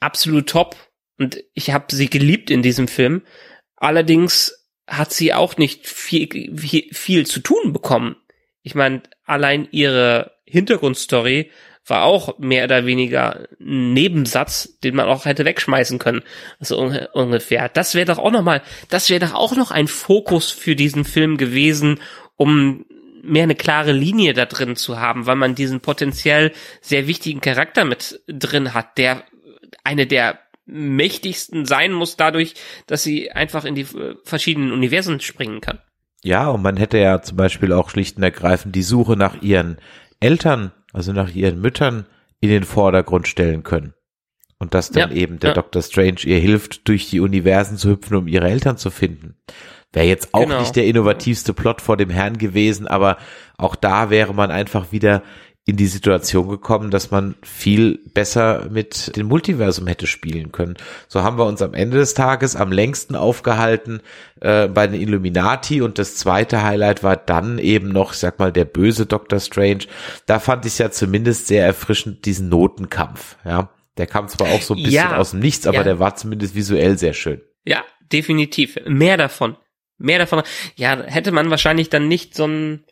[0.00, 0.76] absolut top.
[1.18, 3.22] Und ich habe sie geliebt in diesem Film.
[3.76, 8.16] Allerdings hat sie auch nicht viel, viel, viel zu tun bekommen.
[8.62, 11.50] Ich meine, allein ihre Hintergrundstory
[11.86, 16.22] war auch mehr oder weniger ein Nebensatz, den man auch hätte wegschmeißen können.
[16.60, 16.78] So
[17.12, 17.68] ungefähr.
[17.68, 21.04] Das wäre doch auch noch mal, das wäre doch auch noch ein Fokus für diesen
[21.04, 22.00] Film gewesen,
[22.36, 22.84] um
[23.22, 27.84] mehr eine klare Linie da drin zu haben, weil man diesen potenziell sehr wichtigen Charakter
[27.84, 29.24] mit drin hat, der
[29.84, 32.54] eine der mächtigsten sein muss dadurch,
[32.86, 35.78] dass sie einfach in die äh, verschiedenen Universen springen kann.
[36.24, 39.78] Ja, und man hätte ja zum Beispiel auch schlicht und ergreifend die Suche nach ihren
[40.22, 42.06] Eltern, also nach ihren Müttern
[42.40, 43.94] in den Vordergrund stellen können.
[44.58, 45.54] Und dass dann ja, eben der ja.
[45.54, 45.82] Dr.
[45.82, 49.36] Strange ihr hilft, durch die Universen zu hüpfen, um ihre Eltern zu finden.
[49.92, 50.60] Wäre jetzt auch genau.
[50.60, 53.18] nicht der innovativste Plot vor dem Herrn gewesen, aber
[53.58, 55.22] auch da wäre man einfach wieder
[55.64, 60.74] in die Situation gekommen, dass man viel besser mit dem Multiversum hätte spielen können.
[61.06, 64.00] So haben wir uns am Ende des Tages am längsten aufgehalten
[64.40, 68.50] äh, bei den Illuminati und das zweite Highlight war dann eben noch, ich sag mal,
[68.50, 69.84] der böse Doctor Strange.
[70.26, 73.36] Da fand ich ja zumindest sehr erfrischend diesen Notenkampf.
[73.44, 75.84] Ja, der kam zwar auch so ein bisschen ja, aus dem Nichts, aber ja.
[75.84, 77.40] der war zumindest visuell sehr schön.
[77.64, 78.78] Ja, definitiv.
[78.86, 79.56] Mehr davon.
[79.98, 80.42] Mehr davon.
[80.74, 82.84] Ja, hätte man wahrscheinlich dann nicht so ein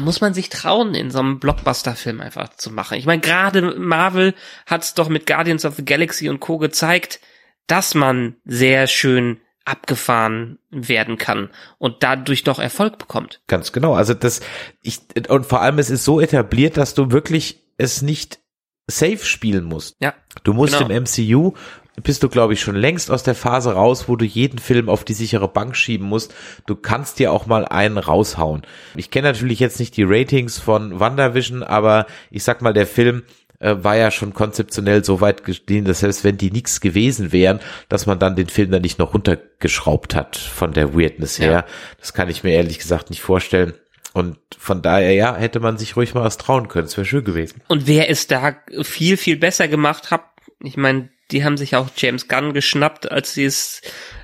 [0.00, 2.98] muss man sich trauen, in so einem Blockbuster-Film einfach zu machen.
[2.98, 4.34] Ich meine, gerade Marvel
[4.66, 6.58] hat's doch mit Guardians of the Galaxy und Co.
[6.58, 7.20] gezeigt,
[7.66, 13.40] dass man sehr schön abgefahren werden kann und dadurch doch Erfolg bekommt.
[13.46, 13.94] Ganz genau.
[13.94, 14.40] Also das,
[14.82, 18.40] ich, und vor allem es ist so etabliert, dass du wirklich es nicht
[18.88, 19.96] safe spielen musst.
[20.00, 20.14] Ja.
[20.42, 20.90] Du musst genau.
[20.90, 21.54] im MCU
[22.02, 25.04] bist du, glaube ich, schon längst aus der Phase raus, wo du jeden Film auf
[25.04, 26.34] die sichere Bank schieben musst.
[26.66, 28.62] Du kannst dir auch mal einen raushauen.
[28.96, 33.24] Ich kenne natürlich jetzt nicht die Ratings von WandaVision, aber ich sag mal, der Film
[33.58, 37.60] äh, war ja schon konzeptionell so weit gestiegen, dass selbst wenn die nichts gewesen wären,
[37.88, 41.52] dass man dann den Film dann nicht noch runtergeschraubt hat von der Weirdness her.
[41.52, 41.64] Ja.
[41.98, 43.74] Das kann ich mir ehrlich gesagt nicht vorstellen.
[44.14, 46.86] Und von daher, ja, hätte man sich ruhig mal was trauen können.
[46.86, 47.62] Es wäre schön gewesen.
[47.68, 50.24] Und wer es da viel, viel besser gemacht hat,
[50.60, 53.82] ich meine, die haben sich auch James Gunn geschnappt, als sie es,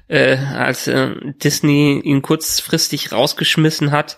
[0.09, 4.17] äh, als äh, Disney ihn kurzfristig rausgeschmissen hat.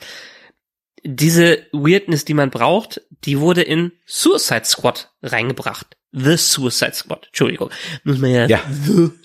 [1.02, 5.96] Diese Weirdness, die man braucht, die wurde in Suicide Squad reingebracht.
[6.12, 7.70] The Suicide Squad, Entschuldigung,
[8.02, 8.60] muss man ja, ja.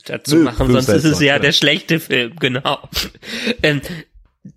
[0.05, 2.87] dazu machen, sonst ist es ja der schlechte Film, genau.
[3.63, 3.81] ähm,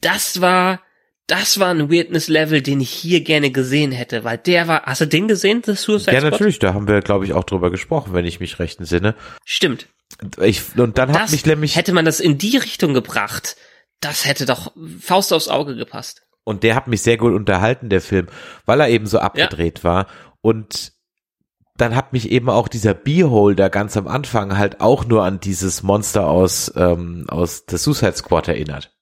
[0.00, 0.82] das war
[1.28, 5.06] das war ein Weirdness-Level, den ich hier gerne gesehen hätte, weil der war, hast du
[5.06, 8.24] den gesehen, The Suicide Ja, natürlich, da haben wir, glaube ich, auch drüber gesprochen, wenn
[8.24, 9.14] ich mich recht entsinne.
[9.44, 9.88] Stimmt.
[10.40, 11.76] Ich, und dann das, hat mich nämlich...
[11.76, 13.56] Hätte man das in die Richtung gebracht,
[14.00, 16.22] das hätte doch Faust aufs Auge gepasst.
[16.44, 18.28] Und der hat mich sehr gut unterhalten, der Film,
[18.64, 19.84] weil er eben so abgedreht ja.
[19.84, 20.06] war
[20.40, 20.92] und
[21.76, 25.82] dann hat mich eben auch dieser Beholder ganz am Anfang halt auch nur an dieses
[25.82, 28.97] Monster aus, ähm, aus The Suicide Squad erinnert.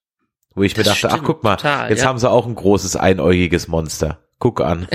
[0.56, 2.08] Wo ich das mir dachte, ach guck mal, total, jetzt ja.
[2.08, 4.18] haben sie auch ein großes einäugiges Monster.
[4.38, 4.88] Guck an.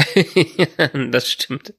[1.12, 1.74] das stimmt.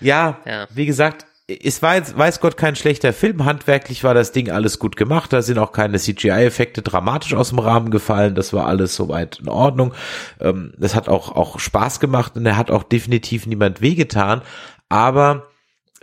[0.00, 3.44] Ja, ja, wie gesagt, es war jetzt, weiß Gott, kein schlechter Film.
[3.44, 5.32] Handwerklich war das Ding alles gut gemacht.
[5.32, 8.34] Da sind auch keine CGI-Effekte dramatisch aus dem Rahmen gefallen.
[8.34, 9.94] Das war alles soweit in Ordnung.
[10.40, 14.42] Ähm, das hat auch, auch Spaß gemacht und er hat auch definitiv niemand wehgetan.
[14.88, 15.48] Aber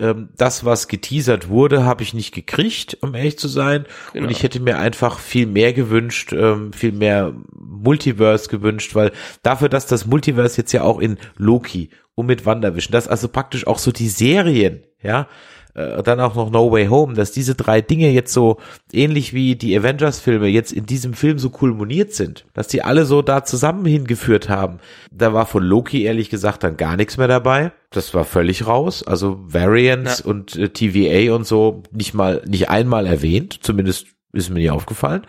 [0.02, 3.86] ähm, das, was geteasert wurde, habe ich nicht gekriegt, um ehrlich zu sein.
[4.14, 4.26] Genau.
[4.26, 9.12] Und ich hätte mir einfach viel mehr gewünscht, ähm, viel mehr Multiverse gewünscht, weil
[9.44, 13.68] dafür, dass das Multiverse jetzt ja auch in Loki und mit WandaVision, dass also praktisch
[13.68, 15.28] auch so die Serien, ja,
[15.74, 18.58] äh, dann auch noch No Way Home, dass diese drei Dinge jetzt so
[18.92, 23.22] ähnlich wie die Avengers-Filme jetzt in diesem Film so kulminiert sind, dass die alle so
[23.22, 24.80] da zusammen hingeführt haben.
[25.12, 27.72] Da war von Loki ehrlich gesagt dann gar nichts mehr dabei.
[27.90, 29.04] Das war völlig raus.
[29.04, 30.26] Also Variants ja.
[30.26, 33.60] und äh, TVA und so nicht mal, nicht einmal erwähnt.
[33.62, 35.26] Zumindest ist mir nicht aufgefallen.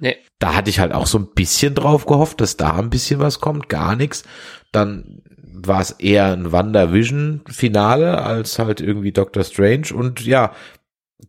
[0.00, 0.16] Nee.
[0.38, 3.40] Da hatte ich halt auch so ein bisschen drauf gehofft, dass da ein bisschen was
[3.40, 3.68] kommt.
[3.68, 4.24] Gar nichts.
[4.72, 5.22] Dann
[5.66, 9.94] war es eher ein WandaVision-Finale als halt irgendwie Doctor Strange.
[9.94, 10.52] Und ja,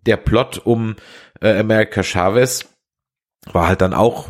[0.05, 0.95] der Plot um
[1.41, 2.67] äh, America Chavez
[3.51, 4.29] war halt dann auch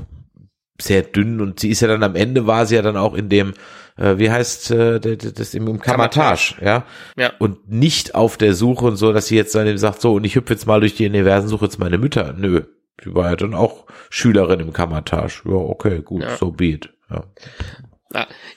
[0.82, 3.30] sehr dünn und sie ist ja dann am Ende war sie ja dann auch in
[3.30, 3.54] dem
[3.98, 6.86] äh, wie heißt äh, das, im, im Kamatage, ja?
[7.18, 10.26] ja und nicht auf der Suche und so, dass sie jetzt dann sagt so und
[10.26, 12.34] ich hüpfe jetzt mal durch die Universen suche jetzt meine Mütter.
[12.38, 12.64] Nö,
[13.02, 15.44] sie war ja dann auch Schülerin im Kamatage.
[15.46, 16.36] Ja, okay, gut, ja.
[16.36, 16.90] so be it.
[17.10, 17.24] Ja.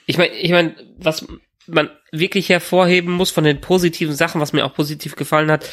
[0.05, 1.27] Ich meine, ich meine, was
[1.67, 5.69] man wirklich hervorheben muss von den positiven Sachen, was mir auch positiv gefallen hat,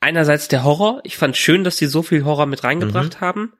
[0.00, 1.00] einerseits der Horror.
[1.04, 3.20] Ich fand schön, dass sie so viel Horror mit reingebracht mhm.
[3.20, 3.52] haben.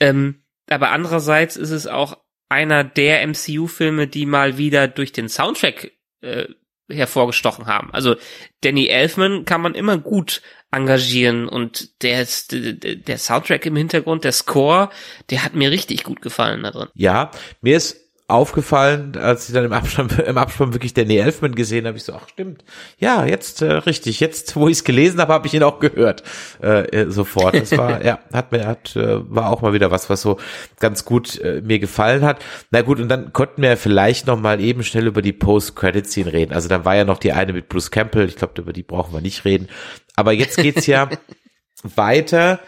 [0.00, 2.18] Ähm, aber andererseits ist es auch
[2.48, 6.46] einer der MCU-Filme, die mal wieder durch den Soundtrack äh,
[6.88, 7.92] hervorgestochen haben.
[7.92, 8.16] Also
[8.60, 14.90] Danny Elfman kann man immer gut engagieren und der, der Soundtrack im Hintergrund, der Score,
[15.30, 16.88] der hat mir richtig gut gefallen da drin.
[16.94, 17.30] Ja,
[17.60, 21.98] mir ist aufgefallen, als ich dann im Abspann, im Abspann wirklich Danny Elfman gesehen habe,
[21.98, 22.64] ich so, ach stimmt,
[22.98, 26.22] ja, jetzt äh, richtig, jetzt, wo ich es gelesen habe, habe ich ihn auch gehört,
[26.62, 27.54] äh, äh, sofort.
[27.54, 30.38] Das war, ja, hat mir, hat, äh, war auch mal wieder was, was so
[30.80, 32.42] ganz gut äh, mir gefallen hat.
[32.70, 36.54] Na gut, und dann konnten wir vielleicht noch mal eben schnell über die Post-Credit-Scene reden.
[36.54, 39.12] Also dann war ja noch die eine mit Bruce Campbell, ich glaube, über die brauchen
[39.12, 39.68] wir nicht reden.
[40.16, 41.10] Aber jetzt geht's ja
[41.82, 42.60] weiter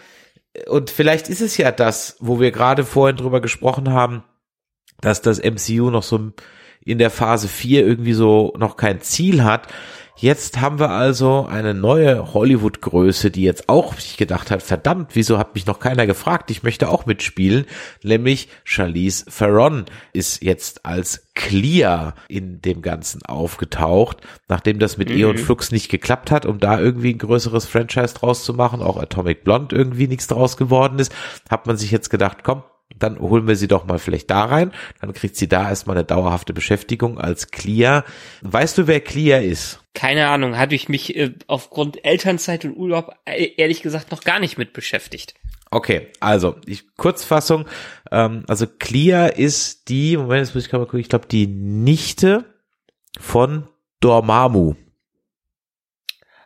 [0.67, 4.23] und vielleicht ist es ja das, wo wir gerade vorhin drüber gesprochen haben,
[5.01, 6.31] dass das MCU noch so
[6.83, 9.67] in der Phase 4 irgendwie so noch kein Ziel hat.
[10.19, 15.37] Jetzt haben wir also eine neue Hollywood-Größe, die jetzt auch sich gedacht hat, verdammt, wieso
[15.37, 16.49] hat mich noch keiner gefragt?
[16.49, 17.65] Ich möchte auch mitspielen.
[18.01, 24.17] Nämlich Charlize Theron ist jetzt als Clear in dem Ganzen aufgetaucht,
[24.47, 25.17] nachdem das mit mhm.
[25.17, 28.97] Eon Flux nicht geklappt hat, um da irgendwie ein größeres Franchise draus zu machen, auch
[28.97, 31.13] Atomic Blonde irgendwie nichts draus geworden ist,
[31.47, 32.63] hat man sich jetzt gedacht, komm,
[32.95, 34.71] dann holen wir sie doch mal vielleicht da rein.
[35.01, 38.03] Dann kriegt sie da erstmal eine dauerhafte Beschäftigung als Clear.
[38.41, 39.79] Weißt du, wer Clear ist?
[39.93, 44.39] Keine Ahnung, hatte ich mich äh, aufgrund Elternzeit und Urlaub äh, ehrlich gesagt noch gar
[44.39, 45.35] nicht mit beschäftigt.
[45.69, 47.65] Okay, also ich, Kurzfassung,
[48.11, 52.45] ähm, also Clear ist die, Moment, jetzt muss ich mal gucken, ich glaube die Nichte
[53.19, 53.67] von
[53.99, 54.75] Dormammu.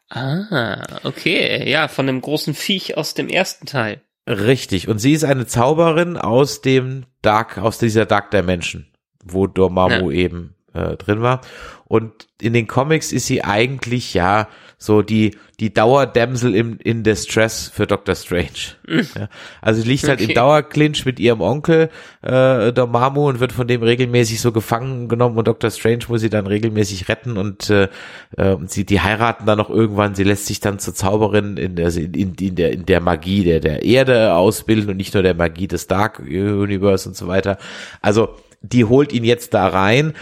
[0.10, 4.02] Ah, okay, ja, von dem großen Viech aus dem ersten Teil.
[4.28, 4.88] Richtig.
[4.88, 8.86] Und sie ist eine Zauberin aus dem Dark, aus dieser Dark Dimension,
[9.24, 10.18] wo Dormammu ja.
[10.26, 11.42] eben äh, drin war.
[11.86, 14.48] Und in den Comics ist sie eigentlich ja
[14.78, 18.78] so die die Dauerdämsel im in Distress für Doctor Strange.
[19.16, 19.30] Ja,
[19.62, 20.32] also sie liegt halt okay.
[20.32, 21.90] im Dauerclinch mit ihrem Onkel
[22.22, 26.30] äh, Dormammu und wird von dem regelmäßig so gefangen genommen und Doctor Strange muss sie
[26.30, 27.90] dann regelmäßig retten und äh,
[28.38, 30.16] äh, sie die heiraten dann noch irgendwann.
[30.16, 33.60] Sie lässt sich dann zur Zauberin in der in, in der in der Magie der
[33.60, 37.58] der Erde ausbilden und nicht nur der Magie des Dark Universe und so weiter.
[38.02, 40.14] Also die holt ihn jetzt da rein.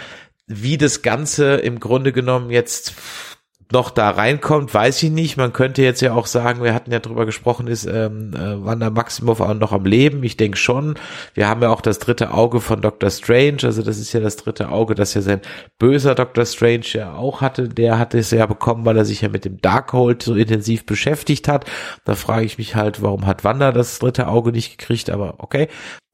[0.52, 2.96] Wie das Ganze im Grunde genommen jetzt
[3.72, 5.38] noch da reinkommt, weiß ich nicht.
[5.38, 8.90] Man könnte jetzt ja auch sagen, wir hatten ja drüber gesprochen, ist ähm, äh, Wanda
[8.90, 10.24] Maximoff auch noch am Leben?
[10.24, 10.96] Ich denke schon.
[11.36, 14.38] Wir haben ja auch das dritte Auge von Doctor Strange, also das ist ja das
[14.38, 15.42] dritte Auge, das ja sein
[15.78, 17.70] böser Doctor Strange ja auch hatte.
[17.70, 21.48] Der hatte es ja bekommen, weil er sich ja mit dem Darkhold so intensiv beschäftigt
[21.48, 21.66] hat.
[22.06, 25.12] Da frage ich mich halt, warum hat Wanda das dritte Auge nicht gekriegt?
[25.12, 25.68] Aber okay.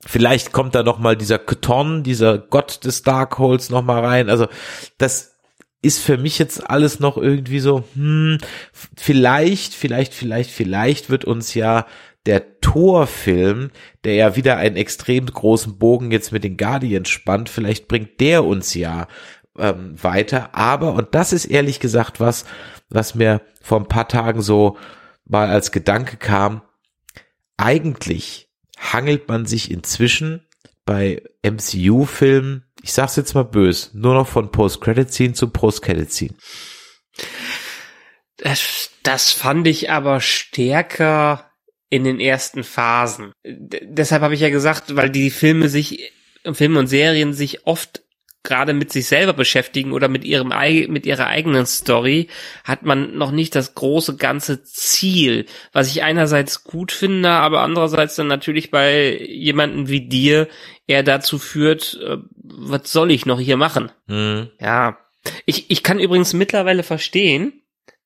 [0.08, 4.30] Vielleicht kommt da noch mal dieser Keton, dieser Gott des Darkholds noch mal rein.
[4.30, 4.48] Also
[5.00, 5.35] das
[5.86, 8.40] ist für mich jetzt alles noch irgendwie so, hm,
[8.96, 11.86] vielleicht, vielleicht, vielleicht, vielleicht wird uns ja
[12.26, 13.70] der Torfilm,
[14.04, 18.44] der ja wieder einen extrem großen Bogen jetzt mit den Guardians spannt, vielleicht bringt der
[18.44, 19.08] uns ja
[19.58, 20.56] ähm, weiter.
[20.56, 22.46] Aber, und das ist ehrlich gesagt was,
[22.90, 24.78] was mir vor ein paar Tagen so
[25.26, 26.62] mal als Gedanke kam,
[27.58, 30.46] eigentlich hangelt man sich inzwischen
[30.86, 36.36] bei MCU-Filmen ich sag's jetzt mal bös, nur noch von Post-Credit-Scene zu Post-Credit-Scene.
[38.38, 41.50] Das, das fand ich aber stärker
[41.90, 43.32] in den ersten Phasen.
[43.44, 46.14] D deshalb habe ich ja gesagt, weil die Filme sich,
[46.54, 48.04] Filme und Serien sich oft
[48.46, 50.54] gerade mit sich selber beschäftigen oder mit ihrem
[50.90, 52.30] mit ihrer eigenen Story,
[52.64, 58.16] hat man noch nicht das große ganze Ziel, was ich einerseits gut finde, aber andererseits
[58.16, 60.48] dann natürlich bei jemanden wie dir
[60.88, 63.92] eher dazu führt, äh, was soll ich noch hier machen?
[64.08, 64.52] Mhm.
[64.62, 64.98] Ja,
[65.46, 67.62] ich ich kann übrigens mittlerweile verstehen,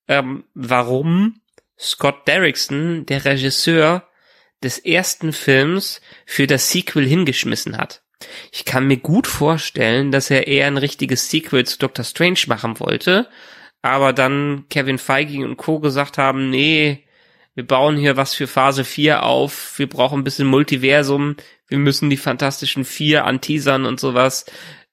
[0.08, 1.40] ähm, warum
[1.78, 4.06] Scott Derrickson, der Regisseur
[4.62, 8.02] des ersten Films, für das Sequel hingeschmissen hat.
[8.52, 12.80] Ich kann mir gut vorstellen, dass er eher ein richtiges Sequel zu Doctor Strange machen
[12.80, 13.28] wollte,
[13.82, 15.80] aber dann Kevin Feige und Co.
[15.80, 17.04] gesagt haben, nee,
[17.54, 21.36] wir bauen hier was für Phase 4 auf, wir brauchen ein bisschen Multiversum,
[21.68, 24.44] wir müssen die Fantastischen Vier anteasern und sowas.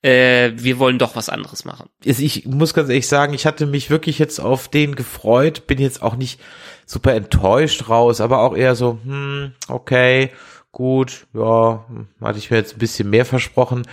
[0.04, 1.90] Äh, wir wollen doch was anderes machen.
[2.04, 6.04] Ich muss ganz ehrlich sagen, ich hatte mich wirklich jetzt auf den gefreut, bin jetzt
[6.04, 6.40] auch nicht
[6.86, 10.32] super enttäuscht raus, aber auch eher so, hm, okay,
[10.72, 11.86] gut, ja,
[12.22, 13.84] hatte ich mir jetzt ein bisschen mehr versprochen.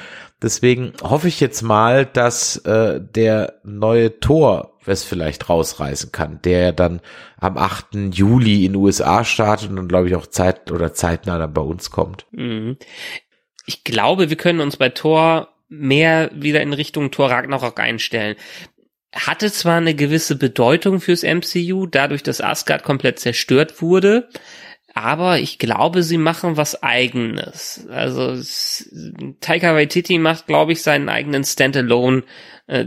[0.42, 6.60] Deswegen hoffe ich jetzt mal, dass äh, der neue Tor es vielleicht rausreißen kann, der
[6.60, 7.00] ja dann
[7.38, 8.12] am 8.
[8.12, 11.90] Juli in USA startet und dann glaube ich auch Zeit oder zeitnah dann bei uns
[11.90, 12.26] kommt.
[12.32, 12.76] Mhm.
[13.66, 18.36] Ich glaube, wir können uns bei Tor mehr wieder in Richtung Tor Ragnarok einstellen.
[19.14, 24.28] Hatte zwar eine gewisse Bedeutung fürs MCU, dadurch, dass Asgard komplett zerstört wurde,
[24.95, 27.86] aber ich glaube, sie machen was eigenes.
[27.90, 28.40] Also
[29.40, 32.22] Taika Waititi macht, glaube ich, seinen eigenen Standalone
[32.68, 32.86] äh,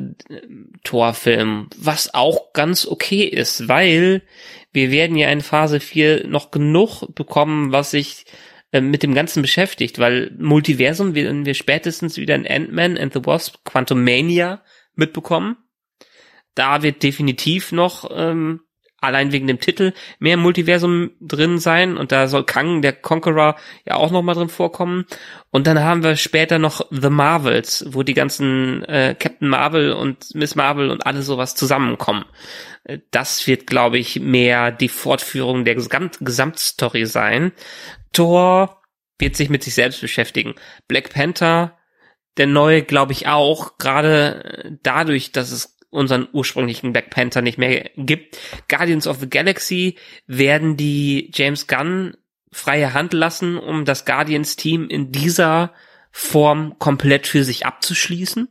[0.86, 4.24] Torfilm, was auch ganz okay ist, weil
[4.72, 8.26] wir werden ja in Phase 4 noch genug bekommen, was sich
[8.72, 13.26] äh, mit dem Ganzen beschäftigt, weil Multiversum werden wir spätestens wieder in Ant-Man and the
[13.26, 14.64] Wasp Quantum Mania
[14.96, 15.58] mitbekommen.
[16.56, 18.62] Da wird definitiv noch ähm,
[19.00, 23.96] allein wegen dem Titel mehr Multiversum drin sein und da soll Kang, der Conqueror, ja
[23.96, 25.06] auch noch mal drin vorkommen.
[25.52, 30.34] Und dann haben wir später noch The Marvels, wo die ganzen äh, Captain Marvel und
[30.34, 32.26] Miss Marvel und alles sowas zusammenkommen.
[32.84, 37.52] Äh, das wird, glaube ich, mehr die Fortführung der Gesamt Gesamtstory sein.
[38.14, 38.82] Thor
[39.20, 40.56] wird sich mit sich selbst beschäftigen.
[40.88, 41.78] Black Panther,
[42.38, 47.90] der neue, glaube ich auch, gerade dadurch, dass es unseren ursprünglichen Black Panther nicht mehr
[47.98, 48.38] gibt.
[48.70, 49.96] Guardians of the Galaxy
[50.28, 52.16] werden die James Gunn
[52.52, 55.74] freie Hand lassen, um das Guardians-Team in dieser
[56.12, 58.48] Form komplett für sich abzuschließen.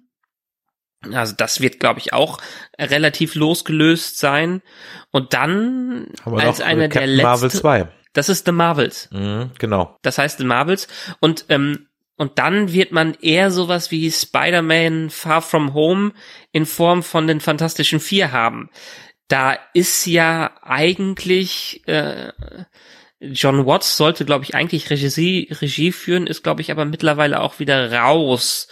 [1.13, 2.39] Also das wird, glaube ich, auch
[2.79, 4.63] relativ losgelöst sein.
[5.11, 7.23] Und dann als einer der letzten.
[7.23, 7.89] Marvel 2.
[8.13, 9.09] Das ist The Marvels.
[9.13, 9.97] Mhm, genau.
[10.03, 10.89] Das heißt The Marvels.
[11.21, 16.13] Und ähm, und dann wird man eher sowas wie Spider-Man Far From Home
[16.53, 18.71] in Form von den Fantastischen Vier haben.
[19.29, 22.33] Da ist ja eigentlich äh,
[23.21, 27.59] John Watts sollte, glaube ich, eigentlich Regie, Regie führen, ist, glaube ich, aber mittlerweile auch
[27.59, 28.69] wieder raus.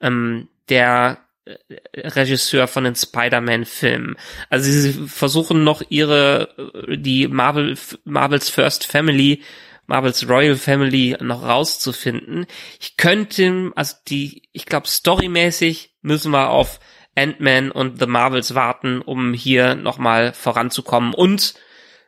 [0.00, 1.54] Ähm, der äh,
[1.94, 4.16] Regisseur von den Spider-Man-Filmen.
[4.48, 9.42] Also sie versuchen noch ihre die Marvel Marvels First Family
[9.86, 12.46] Marvels Royal Family noch rauszufinden.
[12.80, 16.80] Ich könnte, also die, ich glaube, storymäßig müssen wir auf
[17.14, 21.54] Ant-Man und The Marvels warten, um hier nochmal voranzukommen und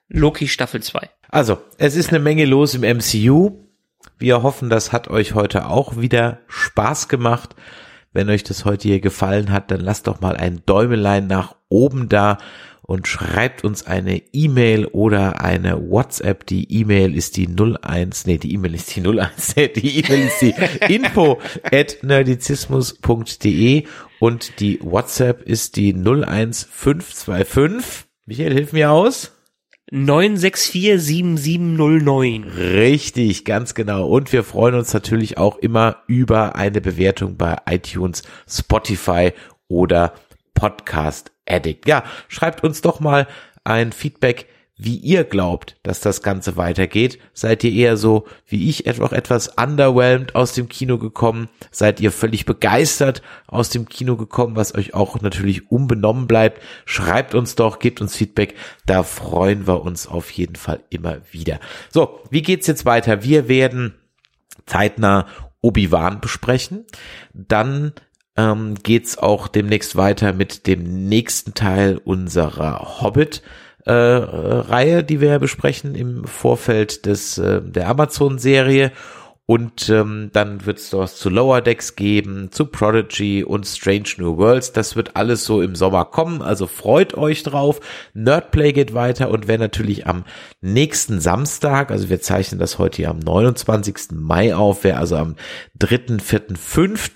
[0.08, 1.10] Loki Staffel 2.
[1.28, 3.64] Also, es ist eine Menge los im MCU.
[4.18, 7.56] Wir hoffen, das hat euch heute auch wieder Spaß gemacht.
[8.12, 12.08] Wenn euch das heute hier gefallen hat, dann lasst doch mal ein Däumelein nach oben
[12.08, 12.38] da
[12.86, 16.46] und schreibt uns eine E-Mail oder eine WhatsApp.
[16.46, 20.42] Die E-Mail ist die 01, nee, die E-Mail ist die 01, nee, die E-Mail ist
[20.42, 20.54] die
[20.92, 23.84] info at nerdizismus.de
[24.20, 28.04] und die WhatsApp ist die 01525.
[28.26, 29.32] Michael, hilf mir aus.
[29.92, 32.56] 9647709.
[32.56, 34.08] Richtig, ganz genau.
[34.08, 39.32] Und wir freuen uns natürlich auch immer über eine Bewertung bei iTunes, Spotify
[39.68, 40.14] oder
[40.54, 41.86] Podcast Addict.
[41.86, 43.26] Ja, schreibt uns doch mal
[43.64, 44.46] ein Feedback,
[44.76, 47.20] wie ihr glaubt, dass das Ganze weitergeht.
[47.32, 51.48] Seid ihr eher so wie ich etwa etwas underwhelmed aus dem Kino gekommen?
[51.70, 56.60] Seid ihr völlig begeistert aus dem Kino gekommen, was euch auch natürlich unbenommen bleibt?
[56.86, 58.56] Schreibt uns doch, gebt uns Feedback.
[58.84, 61.60] Da freuen wir uns auf jeden Fall immer wieder.
[61.90, 63.22] So, wie geht's jetzt weiter?
[63.22, 63.94] Wir werden
[64.66, 65.28] zeitnah
[65.60, 66.84] Obi-Wan besprechen.
[67.32, 67.92] Dann
[68.36, 73.42] ähm, geht's auch demnächst weiter mit dem nächsten Teil unserer Hobbit.
[73.86, 78.92] Äh, Reihe, die wir besprechen im Vorfeld des äh, der Amazon-Serie
[79.46, 84.38] und ähm, dann wird es was zu Lower Decks geben, zu Prodigy und Strange New
[84.38, 84.72] Worlds.
[84.72, 87.80] Das wird alles so im Sommer kommen, also freut euch drauf.
[88.14, 90.24] Nerdplay geht weiter und wer natürlich am
[90.62, 94.12] nächsten Samstag, also wir zeichnen das heute hier am 29.
[94.12, 95.36] Mai auf, wer also am
[95.78, 97.10] 3., 4., 5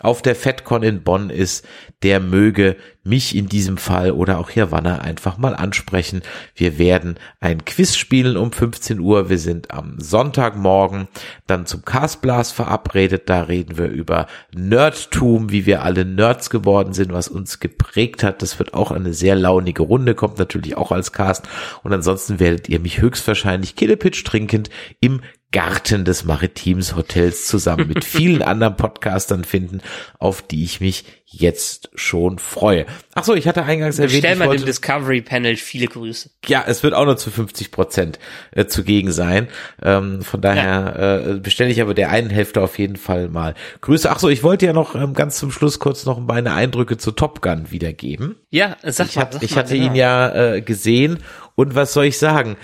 [0.00, 1.66] auf der FedCon in Bonn ist,
[2.02, 6.22] der möge mich in diesem Fall oder auch hier Wanner einfach mal ansprechen.
[6.54, 9.28] Wir werden ein Quiz spielen um 15 Uhr.
[9.28, 11.06] Wir sind am Sonntagmorgen
[11.46, 13.28] dann zum Castblast verabredet.
[13.28, 18.42] Da reden wir über Nerdtum, wie wir alle Nerds geworden sind, was uns geprägt hat.
[18.42, 21.46] Das wird auch eine sehr launige Runde, kommt natürlich auch als Cast.
[21.84, 24.70] Und ansonsten werdet ihr mich höchstwahrscheinlich Killepitch trinkend
[25.00, 25.20] im
[25.54, 29.82] Garten des Maritims Hotels zusammen mit vielen anderen Podcastern finden,
[30.18, 32.86] auf die ich mich jetzt schon freue.
[33.14, 34.18] Ach so, ich hatte eingangs erwähnt.
[34.18, 36.30] Stell mal dem Discovery Panel viele Grüße.
[36.46, 38.18] Ja, es wird auch nur zu 50 Prozent
[38.50, 39.46] äh, zugegen sein.
[39.80, 41.18] Ähm, von daher ja.
[41.18, 44.10] äh, bestelle ich aber der einen Hälfte auf jeden Fall mal Grüße.
[44.10, 47.12] Ach so, ich wollte ja noch ähm, ganz zum Schluss kurz noch meine Eindrücke zu
[47.12, 48.34] Top Gun wiedergeben.
[48.50, 49.22] Ja, sag ich mal.
[49.22, 49.86] Hab, sag ich mal, hatte genau.
[49.86, 51.20] ihn ja äh, gesehen
[51.54, 52.56] und was soll ich sagen?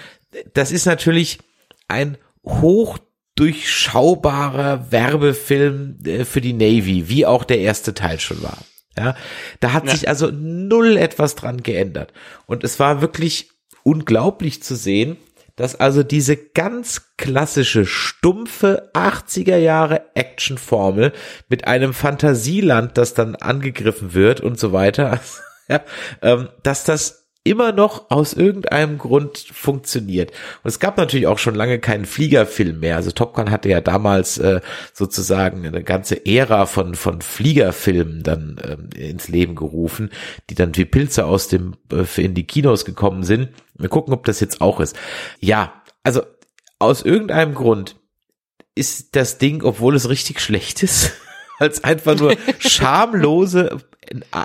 [0.55, 1.39] Das ist natürlich
[1.87, 2.99] ein hoch
[3.37, 8.59] durchschaubarer Werbefilm äh, für die Navy, wie auch der erste Teil schon war.
[8.99, 9.15] Ja,
[9.61, 9.93] da hat Ja.
[9.93, 12.13] sich also null etwas dran geändert.
[12.47, 13.51] Und es war wirklich
[13.83, 15.17] unglaublich zu sehen,
[15.57, 21.13] dass also diese ganz klassische, stumpfe 80er Jahre Actionformel
[21.49, 25.21] mit einem Fantasieland, das dann angegriffen wird und so weiter,
[25.69, 25.81] ja,
[26.23, 27.20] ähm, dass das
[27.51, 30.31] immer noch aus irgendeinem Grund funktioniert.
[30.63, 32.97] Und es gab natürlich auch schon lange keinen Fliegerfilm mehr.
[32.97, 34.61] Also Top Gun hatte ja damals äh,
[34.93, 40.11] sozusagen eine ganze Ära von von Fliegerfilmen dann ähm, ins Leben gerufen,
[40.49, 43.49] die dann wie Pilze aus dem äh, in die Kinos gekommen sind.
[43.77, 44.97] Wir gucken, ob das jetzt auch ist.
[45.41, 46.23] Ja, also
[46.79, 47.97] aus irgendeinem Grund
[48.75, 51.13] ist das Ding, obwohl es richtig schlecht ist,
[51.61, 53.79] als einfach nur schamlose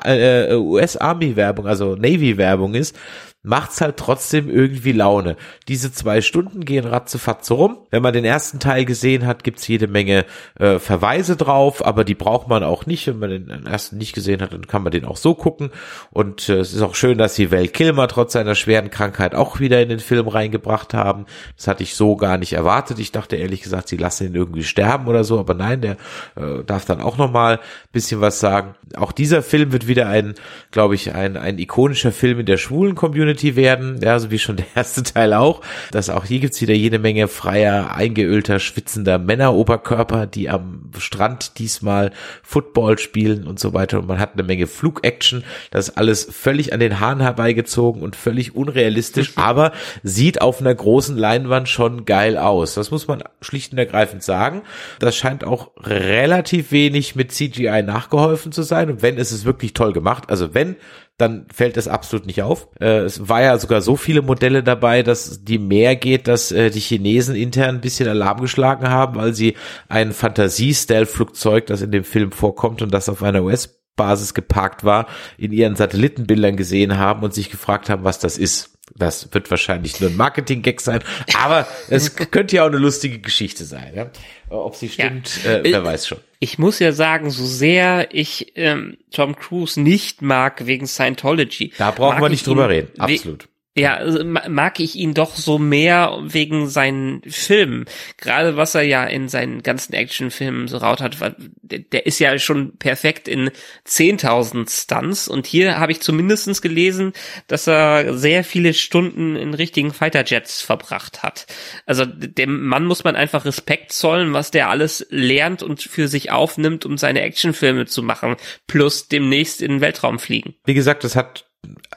[0.03, 2.95] äh, US Army Werbung, also Navy Werbung ist,
[3.45, 5.37] macht's halt trotzdem irgendwie Laune.
[5.67, 7.77] Diese zwei Stunden gehen ratzefatze rum.
[7.91, 10.25] Wenn man den ersten Teil gesehen hat, gibt's jede Menge
[10.59, 13.07] äh, Verweise drauf, aber die braucht man auch nicht.
[13.07, 15.69] Wenn man den ersten nicht gesehen hat, dann kann man den auch so gucken.
[16.11, 19.59] Und äh, es ist auch schön, dass sie Val Kilmer trotz seiner schweren Krankheit auch
[19.59, 21.25] wieder in den Film reingebracht haben.
[21.55, 22.99] Das hatte ich so gar nicht erwartet.
[22.99, 25.97] Ich dachte ehrlich gesagt, sie lassen ihn irgendwie sterben oder so, aber nein, der
[26.35, 27.59] äh, darf dann auch nochmal
[27.91, 28.75] bisschen was sagen.
[28.95, 30.33] Auch dieser Film wird wieder ein,
[30.71, 34.39] glaube ich, ein, ein ikonischer Film in der schwulen Community Community werden, ja, so wie
[34.39, 35.61] schon der erste Teil auch.
[35.91, 42.11] dass auch hier gibt's wieder jede Menge freier, eingeölter, schwitzender Männeroberkörper, die am Strand diesmal
[42.43, 43.99] Football spielen und so weiter.
[43.99, 45.43] Und man hat eine Menge Flugaction.
[45.71, 49.71] Das ist alles völlig an den Haaren herbeigezogen und völlig unrealistisch, aber
[50.03, 52.73] sieht auf einer großen Leinwand schon geil aus.
[52.73, 54.61] Das muss man schlicht und ergreifend sagen.
[54.99, 58.89] Das scheint auch relativ wenig mit CGI nachgeholfen zu sein.
[58.89, 60.29] Und wenn, ist es wirklich toll gemacht.
[60.29, 60.75] Also wenn
[61.17, 62.67] dann fällt es absolut nicht auf.
[62.79, 66.69] Äh, es war ja sogar so viele Modelle dabei, dass die mehr geht, dass äh,
[66.69, 69.55] die Chinesen intern ein bisschen Alarm geschlagen haben, weil sie
[69.87, 75.07] ein Fantasie-Stealth-Flugzeug, das in dem Film vorkommt und das auf einer US Basis geparkt war,
[75.37, 78.71] in ihren Satellitenbildern gesehen haben und sich gefragt haben, was das ist.
[78.95, 80.99] Das wird wahrscheinlich nur ein Marketing-Gag sein,
[81.43, 83.93] aber es könnte ja auch eine lustige Geschichte sein.
[83.95, 84.11] Ja?
[84.49, 85.57] Ob sie stimmt, ja.
[85.57, 86.19] äh, wer weiß schon.
[86.39, 91.73] Ich muss ja sagen, so sehr ich ähm, Tom Cruise nicht mag wegen Scientology.
[91.77, 93.47] Da brauchen wir nicht drüber reden, absolut.
[93.77, 97.83] Ja, also mag ich ihn doch so mehr wegen seinen Filmen.
[98.15, 101.17] Gerade was er ja in seinen ganzen Actionfilmen so raut hat,
[101.61, 103.51] der ist ja schon perfekt in
[103.85, 105.27] 10.000 Stunts.
[105.27, 107.11] Und hier habe ich zumindestens gelesen,
[107.47, 111.45] dass er sehr viele Stunden in richtigen Fighterjets verbracht hat.
[111.85, 116.31] Also dem Mann muss man einfach Respekt zollen, was der alles lernt und für sich
[116.31, 118.37] aufnimmt, um seine Actionfilme zu machen.
[118.67, 120.55] Plus demnächst in den Weltraum fliegen.
[120.63, 121.49] Wie gesagt, das hat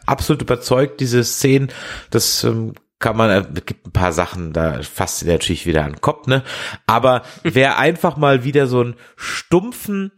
[0.06, 1.68] absolut überzeugt, diese Szenen,
[2.10, 5.92] das ähm, kann man, äh, gibt ein paar Sachen, da fasst sie natürlich wieder an
[5.92, 6.42] den Kopf, ne?
[6.86, 10.12] Aber wer einfach mal wieder so einen stumpfen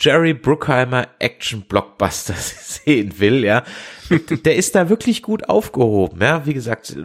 [0.00, 3.62] Jerry Bruckheimer Action Blockbuster sehen will, ja,
[4.10, 6.96] der ist da wirklich gut aufgehoben, ja, wie gesagt,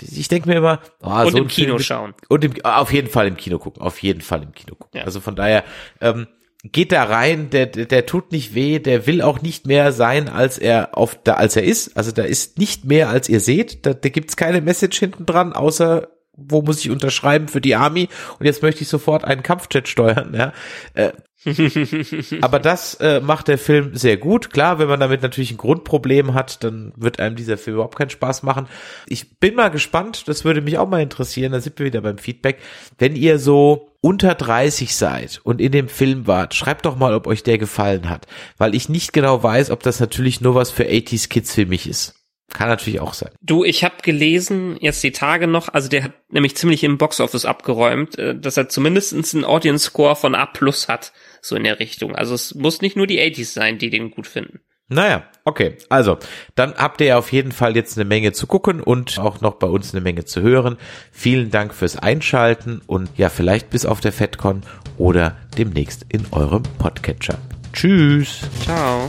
[0.00, 2.14] ich denke mir immer, oh, und so im Kino Film, schauen.
[2.28, 5.00] Und im, auf jeden Fall im Kino gucken, auf jeden Fall im Kino gucken.
[5.00, 5.04] Ja.
[5.04, 5.64] Also von daher,
[6.00, 6.26] ähm,
[6.72, 10.58] geht da rein, der, der tut nicht weh, der will auch nicht mehr sein, als
[10.58, 11.96] er auf da, als er ist.
[11.96, 13.86] Also da ist nicht mehr, als ihr seht.
[13.86, 18.08] Da, da gibt's keine Message hinten dran, außer wo muss ich unterschreiben für die Army
[18.38, 20.34] und jetzt möchte ich sofort einen Kampfjet steuern.
[20.34, 20.52] Ja.
[20.94, 21.12] Äh,
[22.40, 24.50] aber das äh, macht der Film sehr gut.
[24.50, 28.10] Klar, wenn man damit natürlich ein Grundproblem hat, dann wird einem dieser Film überhaupt keinen
[28.10, 28.66] Spaß machen.
[29.06, 32.18] Ich bin mal gespannt, das würde mich auch mal interessieren, da sind wir wieder beim
[32.18, 32.58] Feedback.
[32.98, 37.26] Wenn ihr so unter 30 seid und in dem Film wart, schreibt doch mal, ob
[37.26, 40.84] euch der gefallen hat, weil ich nicht genau weiß, ob das natürlich nur was für
[40.84, 42.14] 80s Kids für mich ist.
[42.52, 43.32] Kann natürlich auch sein.
[43.42, 47.44] Du, ich habe gelesen, jetzt die Tage noch, also der hat nämlich ziemlich im Boxoffice
[47.44, 51.12] abgeräumt, äh, dass er zumindest einen Audience Score von A plus hat,
[51.42, 52.14] so in der Richtung.
[52.14, 54.60] Also es muss nicht nur die 80s sein, die den gut finden.
[54.88, 55.76] Naja, okay.
[55.88, 56.18] Also,
[56.54, 59.66] dann habt ihr auf jeden Fall jetzt eine Menge zu gucken und auch noch bei
[59.66, 60.76] uns eine Menge zu hören.
[61.10, 64.62] Vielen Dank fürs Einschalten und ja, vielleicht bis auf der FedCon
[64.96, 67.38] oder demnächst in eurem Podcatcher.
[67.72, 68.40] Tschüss.
[68.62, 69.08] Ciao.